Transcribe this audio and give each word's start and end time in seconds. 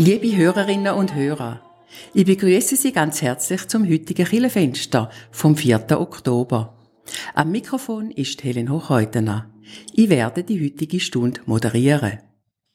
Liebe 0.00 0.36
Hörerinnen 0.36 0.94
und 0.94 1.16
Hörer, 1.16 1.60
ich 2.14 2.24
begrüße 2.24 2.76
Sie 2.76 2.92
ganz 2.92 3.20
herzlich 3.20 3.66
zum 3.66 3.82
heutigen 3.82 4.26
Kirchenfenster 4.26 5.10
vom 5.32 5.56
4. 5.56 6.00
Oktober. 6.00 6.78
Am 7.34 7.50
Mikrofon 7.50 8.12
ist 8.12 8.44
Helen 8.44 8.70
Hochheutener. 8.70 9.52
Ich 9.92 10.08
werde 10.08 10.44
die 10.44 10.64
heutige 10.64 11.00
Stunde 11.00 11.40
moderieren. 11.46 12.20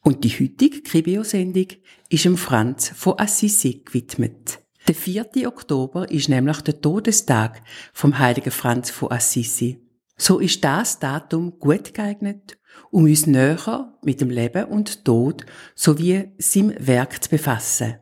Und 0.02 0.26
die 0.26 0.32
heutige 0.32 0.82
Kribio-Sendung 0.82 1.68
ist 2.10 2.26
dem 2.26 2.36
Franz 2.36 2.90
von 2.90 3.18
Assisi 3.18 3.84
gewidmet. 3.86 4.60
Der 4.90 4.96
4. 4.96 5.48
Oktober 5.48 6.12
ist 6.12 6.28
nämlich 6.28 6.60
der 6.60 6.82
Todestag 6.82 7.62
vom 7.94 8.20
heiligen 8.20 8.52
Franz 8.52 8.90
von 8.90 9.12
Assisi. 9.14 9.83
So 10.24 10.40
ist 10.40 10.64
das 10.64 11.00
Datum 11.00 11.60
gut 11.60 11.94
geeignet, 11.94 12.58
um 12.92 13.04
uns 13.04 13.28
näher 13.28 13.94
mit 14.04 14.22
dem 14.22 14.30
Leben 14.30 14.64
und 14.64 15.04
Tod 15.04 15.46
sowie 15.76 16.32
seinem 16.38 16.74
Werk 16.80 17.22
zu 17.22 17.30
befassen. 17.30 17.96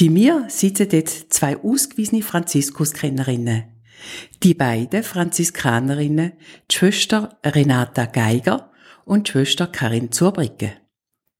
Bei 0.00 0.08
mir 0.08 0.46
sitzen 0.48 0.88
dort 0.88 1.10
zwei 1.10 1.58
ausgewiesene 1.58 2.22
Franziskuskennerinnen. 2.22 3.64
Die 4.42 4.54
beiden 4.54 5.02
Franziskanerinnen, 5.02 6.32
die 6.70 6.74
Schwester 6.74 7.38
Renata 7.44 8.06
Geiger 8.06 8.72
und 9.04 9.28
die 9.28 9.32
Schwester 9.32 9.66
Karin 9.66 10.10
Zurbricke. 10.10 10.72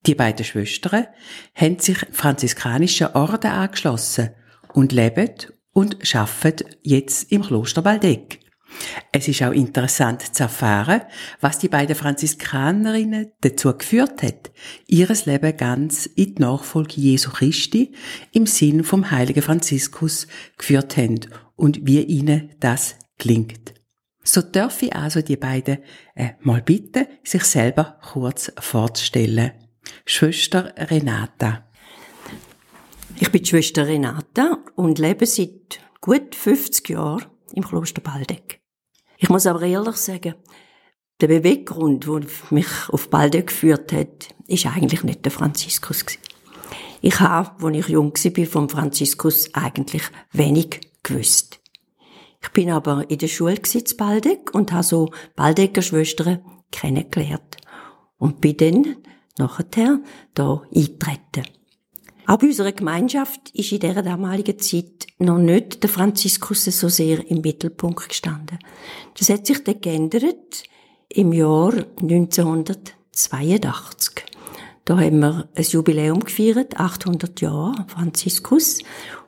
Die 0.05 0.15
beiden 0.15 0.45
Schwestern 0.45 1.07
haben 1.55 1.79
sich 1.79 2.05
franziskanischen 2.13 3.15
Orden 3.15 3.51
angeschlossen 3.51 4.33
und 4.75 4.93
leben 4.93 5.31
und 5.73 6.15
arbeiten 6.15 6.69
jetzt 6.83 7.33
im 7.33 7.45
Kloster 7.45 7.83
Waldeck. 7.87 8.41
Es 9.13 9.29
ist 9.29 9.43
auch 9.43 9.53
interessant 9.53 10.35
zu 10.35 10.45
erfahren, 10.45 11.03
was 11.41 11.59
die 11.59 11.69
beiden 11.69 11.97
Franziskanerinnen 11.97 13.33
dazu 13.41 13.77
geführt 13.77 14.23
hat, 14.23 14.51
ihres 14.87 15.27
Leben 15.27 15.57
ganz 15.57 16.07
in 16.07 16.35
die 16.35 16.43
Nachfolge 16.43 17.01
Jesu 17.01 17.31
Christi 17.31 17.93
im 18.33 18.47
Sinn 18.47 18.85
vom 18.85 19.11
heiligen 19.11 19.43
Franziskus 19.43 20.27
geführt 20.57 20.97
haben 20.97 21.21
und 21.57 21.87
wie 21.87 22.03
ihnen 22.03 22.51
das 22.61 22.97
klingt. 23.19 23.75
So 24.23 24.43
darf 24.43 24.83
ich 24.83 24.95
also 24.95 25.23
die 25.23 25.37
beiden 25.37 25.79
äh, 26.15 26.31
mal 26.41 26.61
bitten, 26.61 27.07
sich 27.25 27.45
selber 27.45 27.99
kurz 28.03 28.53
vorzustellen. 28.59 29.53
Schwester 30.05 30.75
Renata. 30.77 31.67
Ich 33.19 33.33
bin 33.33 33.45
Schwester 33.45 33.87
Renata 33.87 34.59
und 34.77 34.99
lebe 34.99 35.25
seit 35.25 35.81
gut 36.01 36.35
50 36.35 36.91
Jahren 36.91 37.25
im 37.53 37.65
Kloster 37.65 38.01
Baldeck. 38.01 38.61
Ich 39.19 39.29
muss 39.29 39.47
aber 39.47 39.63
ehrlich 39.63 39.97
sagen, 39.97 40.35
der 41.21 41.29
Beweggrund, 41.29 42.07
der 42.07 42.23
mich 42.51 42.69
auf 42.91 43.11
Baldeck 43.11 43.49
geführt 43.49 43.93
hat, 43.93 44.29
ist 44.47 44.67
eigentlich 44.67 45.03
nicht 45.03 45.25
der 45.25 45.33
Franziskus. 45.33 46.05
Ich 47.01 47.21
habe, 47.21 47.65
als 47.65 47.77
ich 47.77 47.89
jung 47.89 48.13
war, 48.13 48.47
vom 48.47 48.69
Franziskus 48.69 49.53
eigentlich 49.55 50.03
wenig 50.33 50.81
gewusst. 51.03 51.61
Ich 52.41 52.51
bin 52.51 52.71
aber 52.71 53.11
in 53.11 53.19
der 53.19 53.29
Schule 53.29 53.57
in 53.57 53.97
Baldeck 53.97 54.55
und 54.55 54.73
habe 54.73 54.85
so 54.85 55.11
Baldecker 55.35 55.83
Schwestern 55.83 56.41
kennengelernt. 56.71 57.57
Und 58.17 58.41
bin 58.41 58.57
dann 58.57 58.97
nachher 59.39 60.01
da 60.35 60.63
eingetreten. 60.75 61.47
Auch 62.29 62.37
bei 62.37 62.47
unserer 62.49 62.73
Gemeinschaft 62.73 63.51
ist 63.55 63.73
in 63.73 63.81
dieser 63.81 64.03
damaligen 64.03 64.59
Zeit 64.59 65.07
noch 65.19 65.39
nicht 65.39 65.83
der 65.83 65.89
Franziskus 65.89 66.65
so 66.65 66.91
sehr 66.91 67.27
im 67.31 67.41
Mittelpunkt 67.41 68.11
gestanden. 68.11 68.59
Das 69.19 69.31
hat 69.31 69.47
sich 69.47 69.65
dann 69.65 69.81
geändert 69.81 70.65
im 71.09 71.33
Jahr 71.33 71.73
1982. 72.03 74.27
Da 74.85 74.99
haben 74.99 75.21
wir 75.21 75.49
ein 75.55 75.65
Jubiläum 75.65 76.23
gefeiert, 76.23 76.79
800 76.79 77.41
Jahre 77.41 77.87
Franziskus. 77.89 78.81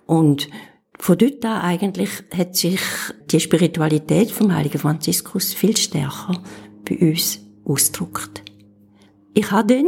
Und 0.04 0.50
von 0.98 1.16
dort 1.16 1.42
an 1.46 1.62
eigentlich 1.62 2.10
hat 2.36 2.54
sich 2.54 2.82
die 3.30 3.40
Spiritualität 3.40 4.30
vom 4.30 4.54
heiligen 4.54 4.78
Franziskus 4.78 5.54
viel 5.54 5.78
stärker 5.78 6.42
bei 6.86 6.98
uns 6.98 7.40
ausgedrückt. 7.64 8.42
Ich 9.32 9.50
habe 9.50 9.74
dann 9.74 9.86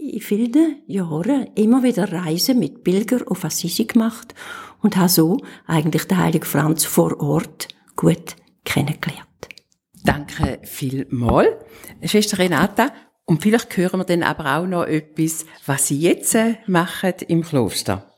in 0.00 0.20
vielen 0.20 0.82
Jahren 0.86 1.48
immer 1.54 1.82
wieder 1.82 2.10
Reisen 2.10 2.58
mit 2.58 2.84
Pilger 2.84 3.20
auf 3.26 3.44
Assisi 3.44 3.84
gemacht 3.84 4.34
und 4.80 4.96
habe 4.96 5.08
so 5.08 5.38
eigentlich 5.66 6.04
den 6.04 6.18
heiligen 6.18 6.46
Franz 6.46 6.84
vor 6.84 7.20
Ort 7.20 7.68
gut 7.96 8.36
kennengelernt. 8.64 9.26
Danke 10.02 10.60
vielmals, 10.64 11.48
Schwester 12.04 12.38
Renata. 12.38 12.92
Und 13.26 13.42
vielleicht 13.42 13.76
hören 13.76 14.00
wir 14.00 14.04
dann 14.04 14.22
aber 14.22 14.56
auch 14.56 14.66
noch 14.66 14.84
etwas, 14.84 15.46
was 15.66 15.86
Sie 15.86 16.00
jetzt 16.00 16.34
äh, 16.34 16.56
machen 16.66 17.14
im 17.28 17.42
Kloster. 17.42 18.10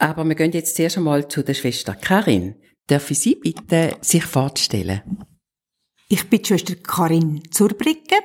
Aber 0.00 0.24
wir 0.24 0.34
gehen 0.34 0.50
jetzt 0.52 0.74
zuerst 0.74 0.96
einmal 0.96 1.28
zu 1.28 1.44
der 1.44 1.54
Schwester 1.54 1.94
Karin. 1.94 2.56
Darf 2.88 3.10
ich 3.10 3.20
Sie 3.20 3.36
bitten, 3.36 3.92
sich 4.00 4.24
vorzustellen? 4.24 5.02
Ich 6.08 6.28
bin 6.28 6.42
die 6.42 6.48
Schwester 6.48 6.74
Karin 6.74 7.42
Zurbricke 7.50 8.16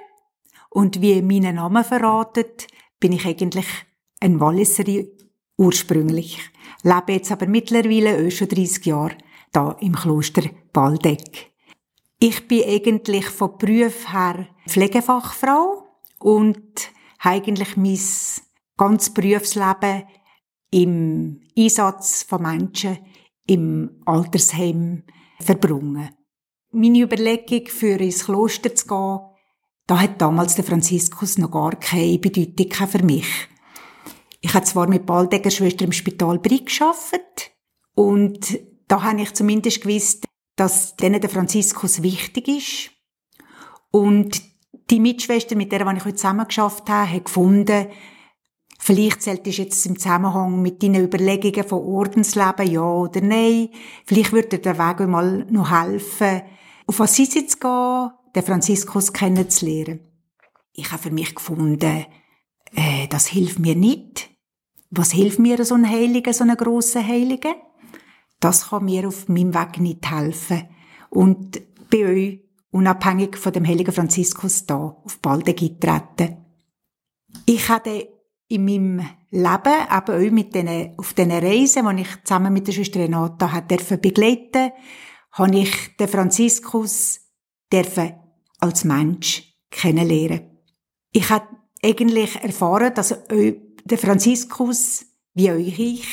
und 0.70 1.02
wie 1.02 1.22
mein 1.22 1.54
Name 1.54 1.84
verratet, 1.84 2.68
bin 3.04 3.12
ich 3.12 3.26
eigentlich 3.26 3.66
ein 4.22 4.40
Walliserin 4.40 5.10
ursprünglich. 5.58 6.40
Lebe 6.84 7.12
jetzt 7.12 7.34
aber 7.34 7.48
mittlerweile 7.48 8.26
auch 8.26 8.32
schon 8.32 8.48
30 8.48 8.86
Jahre 8.86 9.18
da 9.52 9.74
im 9.82 9.94
Kloster 9.94 10.44
Baldeck. 10.72 11.52
Ich 12.18 12.48
bin 12.48 12.64
eigentlich 12.64 13.26
von 13.26 13.58
Beruf 13.58 14.14
her 14.14 14.48
Pflegefachfrau 14.70 15.84
und 16.20 16.92
habe 17.20 17.36
eigentlich 17.36 17.76
mein 17.76 18.00
ganzes 18.78 19.14
Berufsleben 19.14 20.04
im 20.72 21.42
Einsatz 21.58 22.24
von 22.24 22.42
Menschen 22.42 23.00
im 23.48 24.02
Altersheim 24.06 25.04
verbrungen. 25.42 26.10
Meine 26.72 27.02
Überlegung, 27.02 27.68
für 27.68 28.00
ins 28.00 28.24
Kloster 28.24 28.74
zu 28.74 28.88
gehen, 28.88 29.33
da 29.88 30.00
hat 30.00 30.22
damals 30.22 30.56
der 30.56 30.64
Franziskus 30.64 31.38
noch 31.38 31.52
gar 31.52 31.76
keine 31.76 32.18
Bedeutung 32.18 32.88
für 32.88 33.04
mich. 33.04 33.28
Ich 34.42 34.54
habe 34.54 34.66
zwar 34.66 34.88
mit 34.88 35.06
Baldegger 35.06 35.52
Schwester 35.52 35.86
im 35.86 35.92
Spital 35.92 36.40
Brig 36.40 36.66
geschafft 36.66 37.52
und 37.96 38.60
da 38.88 39.04
habe 39.04 39.22
ich 39.22 39.34
zumindest 39.34 39.82
gewusst, 39.82 40.26
dass 40.56 40.96
denen 40.96 41.22
der 41.22 41.30
Franziskus 41.30 42.04
wichtig 42.04 42.48
ist. 42.48 42.92
Und 43.92 44.42
die 44.90 45.00
Mitschwester, 45.00 45.56
mit 45.56 45.72
der 45.72 45.82
ich 45.82 46.06
heute 46.06 46.16
zusammen 46.16 46.48
geschafft 46.48 46.90
habe, 46.90 47.12
hat 47.12 47.26
gefunden, 47.26 47.88
vielleicht 48.80 49.22
sollte 49.22 49.50
ich 49.50 49.58
jetzt 49.58 49.86
im 49.86 49.98
Zusammenhang 49.98 50.62
mit 50.62 50.84
deinen 50.84 51.06
Überlegungen 51.06 51.68
von 51.68 51.80
Ordensleben 51.80 52.70
ja 52.70 52.84
oder 52.84 53.22
nein, 53.22 53.70
vielleicht 54.06 54.34
würde 54.34 54.60
der 54.60 54.78
Weg 54.78 55.08
mal 55.08 55.46
noch 55.50 55.72
helfen, 55.72 56.42
auf 56.86 57.00
Assisi 57.00 57.48
zu 57.48 57.58
gehen, 57.60 58.12
den 58.36 58.44
Franziskus 58.44 59.14
kennenzulernen. 59.14 60.00
Ich 60.74 60.92
habe 60.92 61.04
für 61.04 61.12
mich 61.12 61.36
gefunden, 61.36 62.06
äh, 62.76 63.08
das 63.10 63.28
hilft 63.28 63.60
mir 63.60 63.76
nicht. 63.76 64.30
Was 64.90 65.12
hilft 65.12 65.40
mir 65.40 65.64
so 65.66 65.76
ein 65.76 65.90
Heiliger, 65.90 66.34
so 66.34 66.44
ein 66.44 66.56
grosser 66.56 67.06
Heiliger? 67.06 67.56
Das 68.40 68.70
kann 68.70 68.86
mir 68.86 69.08
auf 69.08 69.28
meinem 69.28 69.54
Weg 69.54 69.80
nicht 69.80 70.10
helfen. 70.10 70.68
Und 71.10 71.62
bei 71.90 72.06
euch, 72.06 72.40
unabhängig 72.72 73.38
von 73.38 73.54
dem 73.54 73.68
heiligen 73.68 73.94
Franziskus, 73.94 74.66
da 74.66 74.76
auf 75.04 75.20
Balde 75.20 75.54
getreten. 75.54 76.38
Ich 77.46 77.70
hatte 77.70 78.10
in 78.48 78.66
meinem 78.66 79.08
Leben, 79.32 79.88
aber 79.90 80.16
auch 80.16 80.32
mit 80.32 80.54
den, 80.54 80.98
auf 80.98 81.14
diesen 81.14 81.32
Reisen, 81.32 81.96
die 81.96 82.02
ich 82.02 82.24
zusammen 82.24 82.54
mit 82.54 82.68
der 82.68 82.74
Schwester 82.74 83.00
Renata 83.00 83.62
begleiten 84.02 84.72
habe 85.34 85.58
ich 85.58 85.98
den 85.98 86.08
Franziskus 86.08 87.20
als 88.64 88.86
Mensch 88.86 89.44
kennenlernen. 89.70 90.50
Ich 91.12 91.30
habe 91.30 91.48
eigentlich 91.84 92.36
erfahren, 92.38 92.94
dass 92.94 93.14
der 93.30 93.98
Franziskus, 93.98 95.06
wie 95.34 95.52
euch 95.52 95.80
ich, 95.80 96.08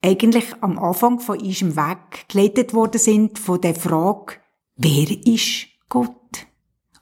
eigentlich 0.00 0.54
am 0.62 0.78
Anfang 0.78 1.20
von 1.20 1.38
ihrem 1.38 1.76
Weg 1.76 2.28
geleitet 2.28 2.72
worden 2.72 2.98
sind 2.98 3.38
von 3.38 3.60
der 3.60 3.74
Frage, 3.74 4.36
wer 4.76 5.10
ist 5.26 5.68
Gott? 5.90 6.46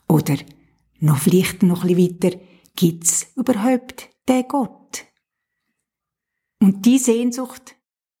Oder 0.09 0.35
noch 0.99 1.19
vielleicht 1.19 1.63
noch 1.63 1.83
ein 1.83 1.95
bisschen 1.95 2.21
weiter, 2.21 2.37
gibt's 2.75 3.31
überhaupt 3.35 4.09
den 4.27 4.47
Gott? 4.47 5.05
Und 6.59 6.85
die 6.85 6.99
Sehnsucht, 6.99 7.75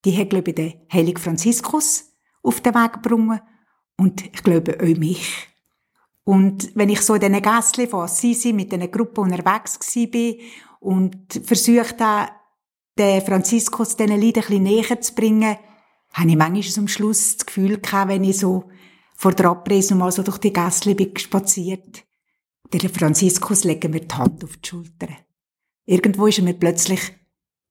die 0.05 0.17
hat, 0.17 0.29
glaube 0.29 0.51
ich, 0.51 0.55
der 0.55 0.73
heilige 0.91 1.19
Franziskus 1.19 2.13
auf 2.41 2.61
den 2.61 2.73
Weg 2.73 3.03
gebracht 3.03 3.43
und 3.97 4.25
ich 4.25 4.41
glaube 4.41 4.77
auch 4.81 4.97
mich. 4.97 5.50
Und 6.23 6.71
wenn 6.75 6.89
ich 6.89 7.01
so 7.01 7.15
in 7.15 7.21
diesen 7.21 7.41
Gässchen 7.41 7.89
von 7.89 8.01
Assisi 8.01 8.53
mit 8.53 8.71
diesen 8.71 8.91
Gruppen 8.91 9.23
unterwegs 9.23 9.79
war 9.95 10.35
und 10.79 11.41
versucht 11.43 11.99
habe, 11.99 12.31
den 12.97 13.21
Franziskus 13.21 13.95
diesen 13.95 14.21
Leuten 14.21 14.39
ein 14.39 14.45
bisschen 14.45 14.63
näher 14.63 15.01
zu 15.01 15.15
bringen, 15.15 15.57
habe 16.13 16.29
ich 16.29 16.35
manchmal 16.35 16.79
am 16.79 16.87
Schluss 16.87 17.37
das 17.37 17.45
Gefühl 17.45 17.79
gehabt, 17.79 18.09
wenn 18.09 18.23
ich 18.23 18.37
so 18.37 18.69
vor 19.15 19.33
der 19.33 19.47
Abreise 19.47 19.95
mal 19.95 20.11
so 20.11 20.23
durch 20.23 20.37
die 20.39 20.53
Gässchen 20.53 20.95
bin 20.95 21.15
spaziert, 21.17 22.03
der 22.73 22.89
Franziskus 22.89 23.63
legt 23.63 23.89
mir 23.89 24.01
die 24.01 24.15
Hand 24.15 24.43
auf 24.43 24.57
die 24.57 24.69
Schulter. 24.69 25.09
Irgendwo 25.85 26.27
ist 26.27 26.37
er 26.37 26.43
mir 26.43 26.53
plötzlich 26.53 27.01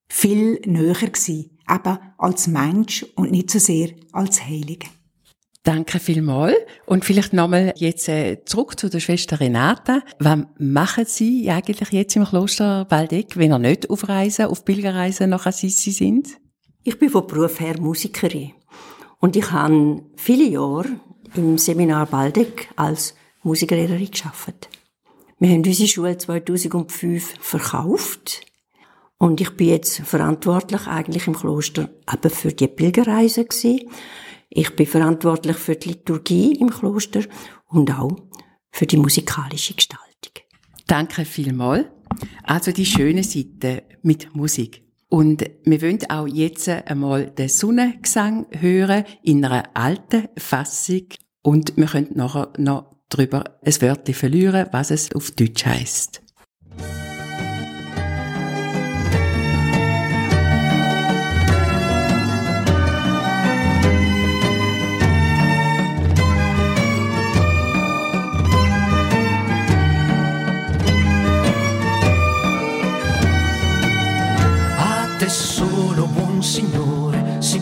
viel 0.08 0.60
näher 0.66 0.94
gewesen, 0.94 1.58
eben 1.68 1.98
als 2.18 2.46
Mensch 2.46 3.04
und 3.16 3.30
nicht 3.30 3.50
so 3.50 3.58
sehr 3.58 3.90
als 4.12 4.44
Heilige. 4.44 4.88
Danke 5.62 5.98
vielmals. 5.98 6.56
Und 6.86 7.04
vielleicht 7.04 7.34
nochmal 7.34 7.74
jetzt 7.76 8.08
äh, 8.08 8.42
zurück 8.44 8.80
zu 8.80 8.88
der 8.88 9.00
Schwester 9.00 9.40
Renata. 9.40 10.00
Was 10.18 10.38
machen 10.58 11.04
Sie 11.06 11.50
eigentlich 11.50 11.90
jetzt 11.90 12.16
im 12.16 12.24
Kloster 12.24 12.86
Waldeck, 12.88 13.36
wenn 13.36 13.52
ihr 13.52 13.58
nicht 13.58 13.90
auf 13.90 14.08
Reisen, 14.08 14.46
auf 14.46 14.64
Pilgerreisen 14.64 15.28
nach 15.28 15.44
Assisi 15.44 15.90
sind? 15.90 16.28
Ich 16.82 16.98
bin 16.98 17.10
von 17.10 17.26
Beruf 17.26 17.60
her 17.60 17.78
Musikerin. 17.78 18.52
Und 19.18 19.36
ich 19.36 19.52
habe 19.52 20.02
viele 20.16 20.48
Jahre 20.48 20.88
im 21.34 21.58
Seminar 21.58 22.10
Waldeck 22.10 22.70
als 22.76 23.14
Musiklehrerin 23.42 24.10
gearbeitet. 24.10 24.70
Wir 25.38 25.50
haben 25.50 25.64
unsere 25.64 25.88
Schule 25.88 26.16
2005 26.16 27.34
verkauft. 27.38 28.46
Und 29.18 29.42
ich 29.42 29.50
bin 29.56 29.68
jetzt 29.68 30.00
verantwortlich 30.00 30.86
eigentlich 30.86 31.26
im 31.26 31.36
Kloster 31.36 31.90
eben 32.10 32.30
für 32.30 32.52
die 32.52 32.68
Pilgerreisen 32.68 33.44
gewesen. 33.46 33.90
Ich 34.50 34.74
bin 34.74 34.86
verantwortlich 34.86 35.56
für 35.56 35.76
die 35.76 35.90
Liturgie 35.90 36.52
im 36.56 36.70
Kloster 36.70 37.22
und 37.68 37.90
auch 37.92 38.16
für 38.72 38.86
die 38.86 38.96
musikalische 38.96 39.74
Gestaltung. 39.74 40.00
Danke 40.86 41.24
vielmals. 41.24 41.86
Also 42.42 42.72
die 42.72 42.84
schöne 42.84 43.22
Seite 43.22 43.84
mit 44.02 44.34
Musik. 44.34 44.82
Und 45.08 45.44
wir 45.64 45.82
wollen 45.82 46.10
auch 46.10 46.26
jetzt 46.26 46.68
einmal 46.68 47.30
den 47.30 47.48
Sonnengesang 47.48 48.46
hören 48.50 49.04
in 49.22 49.44
einer 49.44 49.70
alten 49.74 50.28
Fassung. 50.36 51.06
Und 51.42 51.76
wir 51.76 51.86
können 51.86 52.10
nachher 52.14 52.52
noch 52.58 52.96
darüber 53.08 53.44
ein 53.64 53.82
Wörtchen 53.82 54.14
verlieren, 54.14 54.66
was 54.72 54.90
es 54.90 55.14
auf 55.14 55.30
Deutsch 55.30 55.64
heißt. 55.64 56.22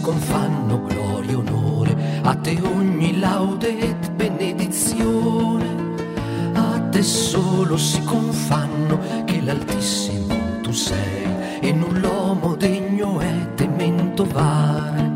Confanno 0.09 0.85
gloria 0.85 1.33
e 1.33 1.35
onore, 1.35 2.21
a 2.23 2.35
te 2.35 2.59
ogni 2.63 3.19
laude 3.19 3.79
ed 3.79 4.11
benedizione, 4.13 5.67
a 6.55 6.81
te 6.91 7.03
solo 7.03 7.77
si 7.77 8.03
confanno 8.05 8.99
che 9.27 9.43
l'Altissimo 9.43 10.35
tu 10.63 10.73
sei. 10.73 11.27
E 11.61 11.73
non 11.73 11.99
l'uomo 12.01 12.55
degno 12.57 13.21
è 13.21 13.55
temento 13.55 14.25
vare. 14.25 15.13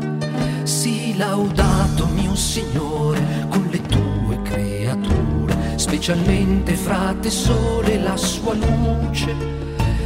Sii 0.61 1.17
laudato 1.17 2.05
mio 2.07 2.35
Signore 2.35 3.47
con 3.49 3.67
le 3.71 3.81
tue 3.81 4.41
creature, 4.43 5.55
specialmente 5.77 6.75
fra 6.75 7.15
te 7.19 7.31
sole 7.31 7.97
la 7.99 8.15
sua 8.15 8.53
luce, 8.53 9.35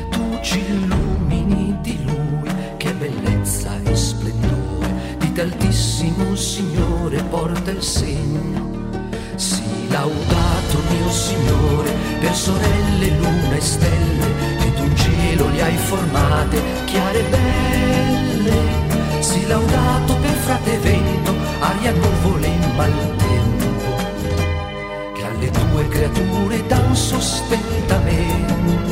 tu 0.10 0.40
ci 0.42 0.60
illumini 0.60 1.07
altissimo 5.78 6.36
Signore 6.36 7.22
porta 7.30 7.70
il 7.70 7.84
segno. 7.84 8.98
Sii 9.36 9.88
laudato 9.90 10.82
mio 10.90 11.12
Signore 11.12 11.92
per 12.20 12.34
sorelle, 12.34 13.10
luna 13.20 13.56
e 13.56 13.62
stelle, 13.62 14.26
che 14.58 14.74
tu 14.74 14.84
in 14.84 14.96
cielo 14.96 15.48
li 15.50 15.62
hai 15.62 15.78
formate, 15.78 16.60
chiare 16.86 17.20
e 17.20 17.30
belle. 17.30 19.22
Sii 19.22 19.46
laudato 19.46 20.16
per 20.16 20.34
frate 20.46 20.78
vento, 20.80 21.36
aria, 21.60 21.92
nuvole 21.92 22.48
e 22.48 22.74
maltempo, 22.76 23.96
che 25.14 25.24
alle 25.26 25.52
tue 25.52 25.88
creature 25.90 26.66
dan 26.66 26.96
sostentamento. 26.96 28.87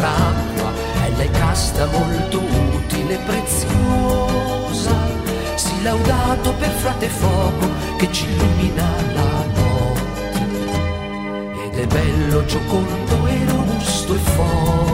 Nostra 0.00 0.08
acqua, 0.08 0.72
ella 1.04 1.22
è 1.22 1.30
casta 1.30 1.86
molto 1.86 2.40
utile 2.40 3.14
e 3.14 3.18
preziosa. 3.18 4.94
Si 5.54 5.82
laudato 5.82 6.54
per 6.54 6.70
frate 6.70 7.08
fuoco 7.08 7.68
che 7.96 8.10
ci 8.10 8.26
illumina 8.26 8.88
la 9.14 9.44
notte. 9.54 10.48
Ed 11.64 11.78
è 11.78 11.86
bello, 11.86 12.44
giocondo 12.46 13.26
e 13.26 13.44
robusto 13.46 14.14
e 14.14 14.18
forte. 14.18 14.89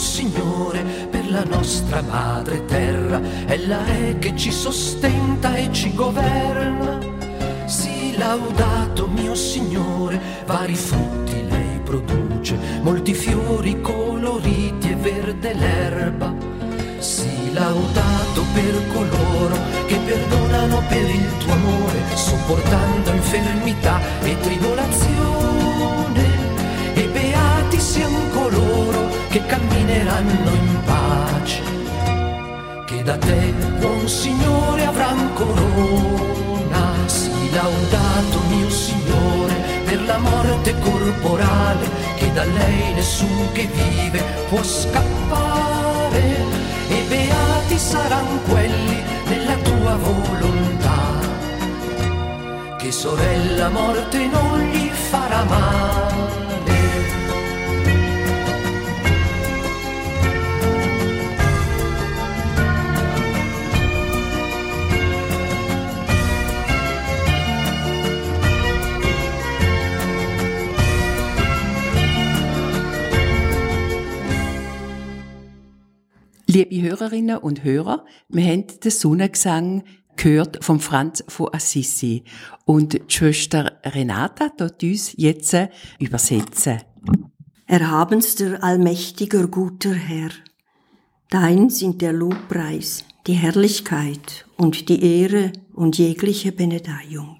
Signore, 0.00 0.82
per 1.10 1.30
la 1.30 1.44
nostra 1.44 2.00
madre 2.00 2.64
terra, 2.64 3.20
ella 3.46 3.84
è 3.84 4.18
che 4.18 4.34
ci 4.34 4.50
sostenta 4.50 5.54
e 5.56 5.70
ci 5.72 5.94
governa. 5.94 6.98
Sii 7.66 8.16
laudato 8.16 9.06
mio 9.08 9.34
Signore, 9.34 10.18
vari 10.46 10.74
frutti 10.74 11.46
lei 11.48 11.80
produce, 11.84 12.56
molti 12.80 13.12
fiori 13.12 13.78
coloriti 13.82 14.88
e 14.88 14.94
verde 14.94 15.52
l'erba. 15.52 16.34
Sii 16.98 17.52
laudato 17.52 18.42
per 18.54 18.82
coloro 18.94 19.56
che 19.86 19.96
perdonano 19.96 20.82
per 20.88 21.10
il 21.10 21.36
tuo 21.38 21.52
amore, 21.52 22.00
sopportando 22.14 23.10
infermità 23.12 24.00
e 24.22 24.40
tribolazione. 24.40 26.29
Beati 27.70 27.80
siano 27.80 28.18
coloro 28.32 29.08
che 29.28 29.46
cammineranno 29.46 30.50
in 30.50 30.78
pace, 30.84 31.62
che 32.84 33.02
da 33.04 33.16
te, 33.16 33.54
buon 33.78 34.08
Signore, 34.08 34.86
avran 34.86 35.32
corona. 35.34 36.92
Sii 37.06 37.52
laudato, 37.52 38.40
mio 38.48 38.68
Signore, 38.70 39.54
per 39.84 40.02
la 40.02 40.18
morte 40.18 40.74
corporale, 40.80 41.88
che 42.16 42.32
da 42.32 42.44
lei 42.44 42.92
nessun 42.94 43.52
che 43.52 43.68
vive 43.72 44.20
può 44.48 44.62
scappare. 44.62 46.22
E 46.88 47.04
beati 47.08 47.78
saranno 47.78 48.40
quelli 48.48 49.00
nella 49.28 49.54
tua 49.62 49.94
volontà, 49.94 51.18
che 52.78 52.90
sorella 52.90 53.68
morte 53.68 54.26
non 54.26 54.58
gli 54.58 54.88
farà 54.88 55.44
male. 55.44 56.29
Liebe 76.52 76.82
Hörerinnen 76.82 77.38
und 77.38 77.62
Hörer, 77.62 78.04
wir 78.28 78.44
haben 78.44 78.64
den 78.82 78.90
Sonnengesang 78.90 79.84
gehört 80.16 80.64
vom 80.64 80.80
Franz 80.80 81.22
von 81.28 81.54
Assisi. 81.54 82.24
Und 82.64 82.94
die 82.94 83.02
Schwester 83.06 83.78
Renata 83.84 84.48
tut 84.48 84.82
uns 84.82 85.14
jetzt 85.16 85.56
übersetzen. 86.00 86.80
Erhabenster, 87.66 88.64
allmächtiger, 88.64 89.46
guter 89.46 89.94
Herr, 89.94 90.30
dein 91.28 91.70
sind 91.70 92.02
der 92.02 92.12
Lobpreis, 92.14 93.04
die 93.28 93.34
Herrlichkeit 93.34 94.44
und 94.56 94.88
die 94.88 95.20
Ehre 95.20 95.52
und 95.72 95.98
jegliche 95.98 96.50
Benedeiung. 96.50 97.38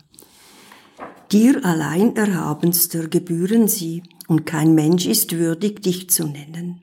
Dir 1.33 1.65
allein, 1.65 2.15
Erhabenster, 2.15 3.09
gebühren 3.09 3.67
sie, 3.67 4.05
und 4.29 4.47
kein 4.47 4.77
Mensch 4.77 5.07
ist 5.07 5.37
würdig, 5.37 5.83
dich 5.83 6.11
zu 6.11 6.29
nennen. 6.29 6.83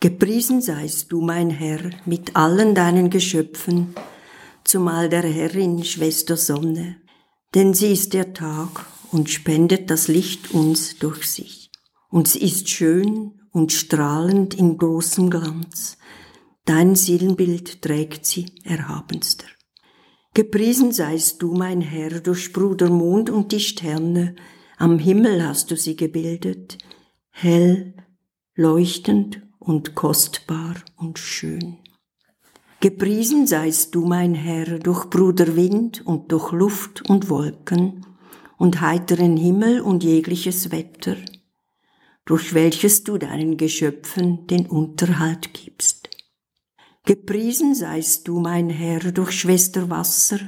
Gepriesen 0.00 0.60
seist 0.60 1.10
du, 1.10 1.22
mein 1.22 1.48
Herr, 1.48 1.80
mit 2.04 2.36
allen 2.36 2.74
deinen 2.74 3.08
Geschöpfen, 3.08 3.94
zumal 4.62 5.08
der 5.08 5.22
Herrin 5.22 5.84
Schwester 5.84 6.36
Sonne, 6.36 6.96
denn 7.54 7.72
sie 7.72 7.92
ist 7.92 8.12
der 8.12 8.34
Tag 8.34 8.84
und 9.10 9.30
spendet 9.30 9.88
das 9.88 10.08
Licht 10.08 10.52
uns 10.52 10.98
durch 10.98 11.26
sich. 11.26 11.70
Und 12.10 12.28
sie 12.28 12.40
ist 12.40 12.68
schön 12.68 13.40
und 13.52 13.72
strahlend 13.72 14.52
in 14.52 14.76
großem 14.76 15.30
Glanz. 15.30 15.96
Dein 16.66 16.94
Seelenbild 16.94 17.80
trägt 17.80 18.26
sie 18.26 18.52
erhabenster. 18.64 19.46
Gepriesen 20.34 20.92
seist 20.92 21.40
du, 21.40 21.54
mein 21.54 21.80
Herr, 21.80 22.20
durch 22.20 22.52
Bruder 22.52 22.90
Mond 22.90 23.30
und 23.30 23.52
die 23.52 23.60
Sterne, 23.60 24.34
am 24.76 24.98
Himmel 24.98 25.42
hast 25.42 25.70
du 25.70 25.76
sie 25.76 25.96
gebildet, 25.96 26.76
hell, 27.30 27.94
leuchtend 28.54 29.45
und 29.66 29.96
kostbar 29.96 30.76
und 30.96 31.18
schön. 31.18 31.78
Gepriesen 32.80 33.46
seist 33.46 33.94
du, 33.94 34.06
mein 34.06 34.34
Herr, 34.34 34.78
durch 34.78 35.10
Bruder 35.10 35.56
Wind 35.56 36.06
und 36.06 36.30
durch 36.30 36.52
Luft 36.52 37.08
und 37.10 37.28
Wolken 37.28 38.06
und 38.58 38.80
heiteren 38.80 39.36
Himmel 39.36 39.80
und 39.80 40.04
jegliches 40.04 40.70
Wetter, 40.70 41.16
durch 42.24 42.54
welches 42.54 43.02
du 43.02 43.18
deinen 43.18 43.56
Geschöpfen 43.56 44.46
den 44.46 44.66
Unterhalt 44.66 45.52
gibst. 45.52 46.10
Gepriesen 47.04 47.74
seist 47.74 48.28
du, 48.28 48.38
mein 48.38 48.70
Herr, 48.70 49.12
durch 49.12 49.32
Schwester 49.32 49.90
Wasser, 49.90 50.38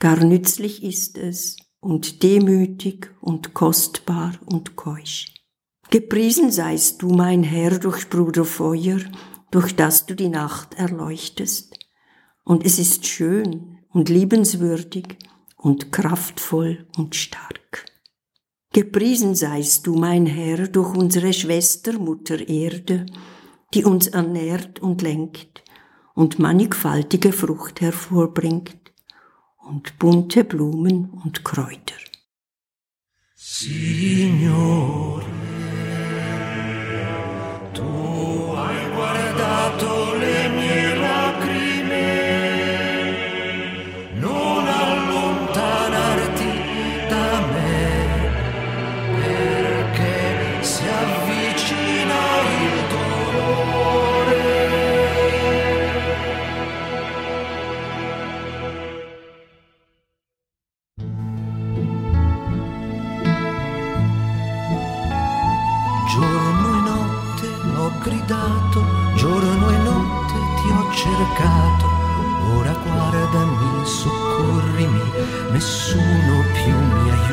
gar 0.00 0.22
nützlich 0.22 0.82
ist 0.82 1.16
es 1.16 1.56
und 1.80 2.22
demütig 2.22 3.10
und 3.20 3.54
kostbar 3.54 4.34
und 4.44 4.76
keusch. 4.76 5.33
Gepriesen 5.94 6.50
seist 6.50 7.02
du, 7.02 7.10
mein 7.10 7.44
Herr, 7.44 7.78
durch 7.78 8.10
Bruder 8.10 8.44
Feuer, 8.44 8.98
durch 9.52 9.76
das 9.76 10.06
du 10.06 10.16
die 10.16 10.28
Nacht 10.28 10.74
erleuchtest. 10.74 11.78
Und 12.42 12.66
es 12.66 12.80
ist 12.80 13.06
schön 13.06 13.78
und 13.90 14.08
liebenswürdig 14.08 15.16
und 15.56 15.92
kraftvoll 15.92 16.88
und 16.96 17.14
stark. 17.14 17.84
Gepriesen 18.72 19.36
seist 19.36 19.86
du, 19.86 19.94
mein 19.94 20.26
Herr, 20.26 20.66
durch 20.66 20.96
unsere 20.96 21.32
Schwester 21.32 21.92
Mutter 21.92 22.48
Erde, 22.48 23.06
die 23.72 23.84
uns 23.84 24.08
ernährt 24.08 24.80
und 24.80 25.00
lenkt 25.00 25.62
und 26.16 26.40
mannigfaltige 26.40 27.30
Frucht 27.30 27.80
hervorbringt 27.80 28.92
und 29.64 29.96
bunte 30.00 30.42
Blumen 30.42 31.10
und 31.24 31.44
Kräuter. 31.44 31.94
Signore, 33.36 35.22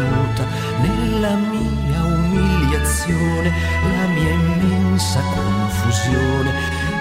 mi 0.02 0.08
aiuta 0.08 0.46
nella 0.82 1.36
mia 1.36 2.04
umiliazione, 2.04 3.52
la 3.98 4.08
mia 4.08 4.32
immensa 4.32 5.22
confusione. 5.22 6.52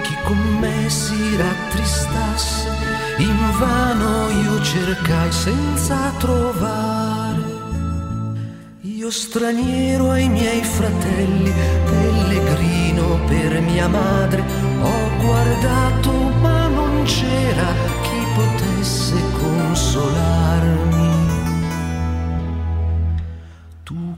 Chi 0.03 0.15
con 0.23 0.37
me 0.59 0.89
si 0.89 1.35
rattristasse, 1.35 2.69
invano 3.17 4.29
io 4.29 4.61
cercai 4.61 5.31
senza 5.31 6.11
trovare. 6.17 7.59
Io 8.81 9.09
straniero 9.09 10.11
ai 10.11 10.29
miei 10.29 10.63
fratelli, 10.63 11.51
pellegrino 11.85 13.19
per 13.25 13.61
mia 13.61 13.87
madre, 13.87 14.43
ho 14.81 15.23
guardato 15.23 16.11
ma 16.41 16.67
non 16.67 17.03
c'era 17.03 17.73
chi 18.01 18.25
potesse 18.35 19.15
consolarmi. 19.39 20.90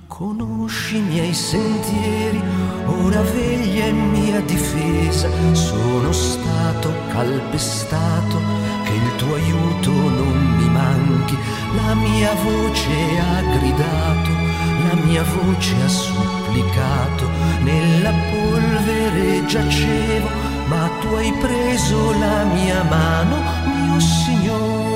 Conosci 0.08 0.98
i 0.98 1.02
miei 1.02 1.34
sentieri, 1.34 2.42
ora 2.86 3.22
veglia 3.22 3.86
in 3.86 4.10
mia 4.12 4.40
difesa, 4.42 5.30
sono 5.52 6.12
stato 6.12 6.92
calpestato, 7.12 8.38
che 8.84 8.94
il 8.94 9.16
tuo 9.18 9.36
aiuto 9.36 9.92
non 9.92 10.56
mi 10.58 10.70
manchi, 10.70 11.38
la 11.76 11.94
mia 11.96 12.34
voce 12.44 13.20
ha 13.20 13.58
gridato, 13.58 14.30
la 14.88 14.96
mia 15.04 15.24
voce 15.24 15.76
ha 15.82 15.88
supplicato, 15.88 17.30
nella 17.64 18.12
polvere 18.32 19.46
giacevo, 19.46 20.30
ma 20.68 20.90
tu 21.02 21.08
hai 21.16 21.34
preso 21.34 22.12
la 22.20 22.44
mia 22.46 22.84
mano, 22.84 23.36
mio 23.66 24.00
Signore. 24.00 24.93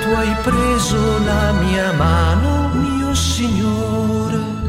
Tu 0.00 0.08
hai 0.16 0.34
preso 0.42 1.18
la 1.24 1.52
mia 1.52 1.92
mano, 1.92 2.70
mio 2.74 3.14
Signore. 3.14 4.59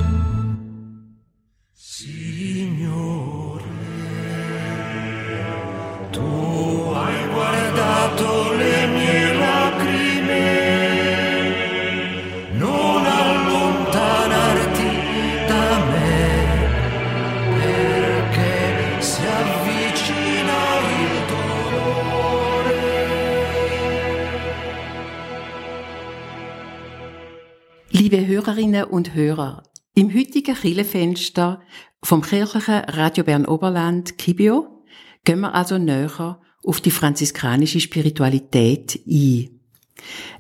Heutigen 30.42 30.56
Kirchenfenster 30.56 31.62
vom 32.02 32.22
kirchlichen 32.22 32.82
Radio 32.88 33.24
Bern 33.24 33.46
Oberland 33.46 34.18
Kibio 34.18 34.84
gehen 35.24 35.42
wir 35.42 35.54
also 35.54 35.78
näher 35.78 36.42
auf 36.64 36.82
die 36.82 36.90
franziskanische 36.90 37.80
Spiritualität 37.80 39.00
ein. 39.06 39.60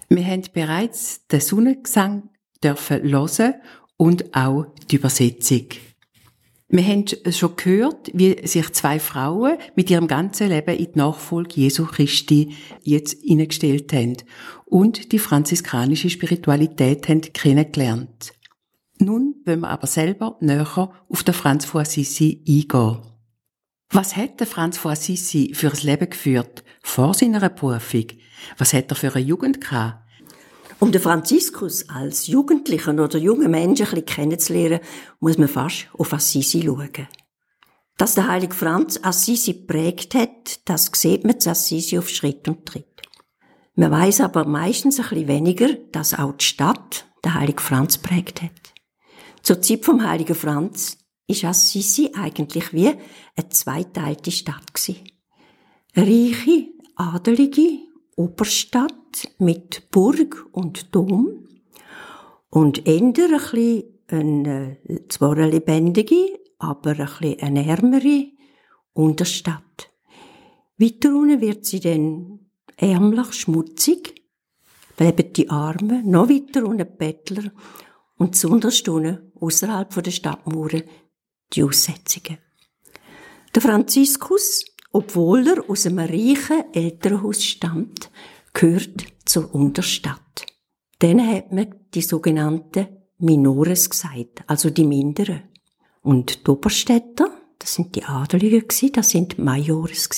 Wir 0.09 0.25
haben 0.25 0.43
bereits 0.53 1.27
den 1.27 1.39
Sonnengesang 1.39 2.29
dürfen 2.63 3.03
hören 3.03 3.55
und 3.97 4.35
auch 4.35 4.65
die 4.89 4.95
Übersetzung. 4.95 5.67
Wir 6.69 6.83
haben 6.83 7.05
schon 7.31 7.55
gehört, 7.55 8.09
wie 8.13 8.47
sich 8.47 8.71
zwei 8.71 8.99
Frauen 8.99 9.57
mit 9.75 9.91
ihrem 9.91 10.07
ganzen 10.07 10.49
Leben 10.49 10.77
in 10.77 10.93
die 10.93 10.97
Nachfolge 10.97 11.61
Jesu 11.61 11.85
Christi 11.85 12.55
jetzt 12.81 13.21
hineingestellt 13.21 13.93
haben 13.93 14.17
und 14.65 15.11
die 15.11 15.19
franziskanische 15.19 16.09
Spiritualität 16.09 17.07
haben 17.07 17.21
kennengelernt. 17.21 18.33
Nun 19.01 19.41
wollen 19.45 19.61
wir 19.61 19.69
aber 19.69 19.87
selber 19.87 20.37
näher 20.41 20.91
auf 21.09 21.23
den 21.23 21.33
Franz 21.33 21.65
von 21.65 21.81
Assisi 21.81 22.43
eingehen. 22.47 22.99
Was 23.89 24.15
hat 24.15 24.39
der 24.39 24.45
Franz 24.45 24.77
von 24.77 24.91
Assisi 24.91 25.53
für 25.55 25.71
ein 25.71 25.79
Leben 25.81 26.09
geführt 26.09 26.63
vor 26.83 27.15
seiner 27.15 27.49
Berufung? 27.49 28.05
Was 28.59 28.73
hat 28.73 28.91
er 28.91 28.95
für 28.95 29.13
eine 29.15 29.25
Jugend 29.25 29.59
gehabt? 29.59 30.07
Um 30.79 30.91
den 30.91 31.01
Franziskus 31.01 31.89
als 31.89 32.27
Jugendlichen 32.27 32.99
oder 32.99 33.17
jungen 33.17 33.49
Menschen 33.49 33.87
ein 33.87 33.89
bisschen 33.89 34.05
kennenzulernen, 34.05 34.81
muss 35.19 35.39
man 35.39 35.47
fast 35.47 35.87
auf 35.97 36.13
Assisi 36.13 36.61
schauen. 36.63 37.07
Dass 37.97 38.13
der 38.13 38.27
heilige 38.27 38.55
Franz 38.55 38.99
Assisi 39.01 39.53
prägt 39.53 40.13
hat, 40.13 40.59
das 40.65 40.91
sieht 40.93 41.23
man 41.23 41.39
zu 41.39 41.49
Assisi 41.49 41.97
auf 41.97 42.07
Schritt 42.07 42.47
und 42.47 42.67
Tritt. 42.67 43.01
Man 43.73 43.89
weiß 43.89 44.21
aber 44.21 44.45
meistens 44.45 44.99
ein 44.99 45.09
bisschen 45.09 45.27
weniger, 45.27 45.73
dass 45.91 46.13
auch 46.13 46.33
die 46.33 46.45
Stadt 46.45 47.07
der 47.23 47.33
heilige 47.33 47.61
Franz 47.61 47.97
prägt 47.97 48.43
hat. 48.43 48.60
Zur 49.43 49.61
Zeit 49.61 49.85
vom 49.85 50.03
heiligen 50.03 50.35
Franz 50.35 50.97
ist 51.27 51.45
Assisi 51.45 52.11
eigentlich 52.13 52.73
wie 52.73 52.87
eine 52.87 53.49
zweiteilte 53.49 54.31
Stadt 54.31 54.73
gewesen. 54.73 55.01
Eine 55.93 56.07
reiche, 56.07 56.67
adelige 56.95 57.79
Oberstadt 58.15 59.29
mit 59.39 59.89
Burg 59.91 60.47
und 60.51 60.93
Dom 60.93 61.47
und 62.49 62.85
eher 62.85 63.01
ein 63.01 63.83
eine, 64.07 64.77
zwar 65.07 65.37
eine 65.37 65.49
lebendige, 65.49 66.39
aber 66.59 66.91
ein 66.91 66.97
bisschen 66.97 67.39
eine 67.39 67.65
ärmere 67.65 68.27
Unterstadt. 68.93 69.89
Weiter 70.77 71.15
unten 71.15 71.41
wird 71.41 71.65
sie 71.65 71.79
dann 71.79 72.39
ärmlich, 72.75 73.33
schmutzig, 73.33 74.21
bleiben 74.97 75.33
die 75.33 75.49
Armen, 75.49 76.09
noch 76.09 76.29
weiter 76.29 76.65
unten 76.65 76.97
Bettler 76.97 77.51
und 78.21 78.35
zuunterst 78.35 78.87
unten, 78.87 79.31
außerhalb 79.39 80.03
der 80.03 80.11
Stadtmauern, 80.11 80.83
die 81.53 81.63
Aussetzungen. 81.63 82.37
Der 83.55 83.63
Franziskus, 83.63 84.63
obwohl 84.91 85.47
er 85.47 85.67
aus 85.67 85.87
einem 85.87 85.99
reichen 85.99 86.71
Elternhaus 86.71 87.43
stammt, 87.43 88.11
gehört 88.53 89.05
zur 89.25 89.55
Unterstadt. 89.55 90.45
Dann 90.99 91.19
hat 91.27 91.51
man 91.51 91.73
die 91.95 92.03
sogenannten 92.03 92.89
Minores 93.17 93.89
gesagt, 93.89 94.43
also 94.45 94.69
die 94.69 94.85
Minderen. 94.85 95.41
Und 96.03 96.45
die 96.45 96.51
Oberstädter, 96.51 97.27
das 97.57 97.73
sind 97.73 97.95
die 97.95 98.03
Adeligen 98.03 98.67
das 98.93 99.09
sind 99.09 99.37
die 99.37 99.41
Majores 99.41 100.09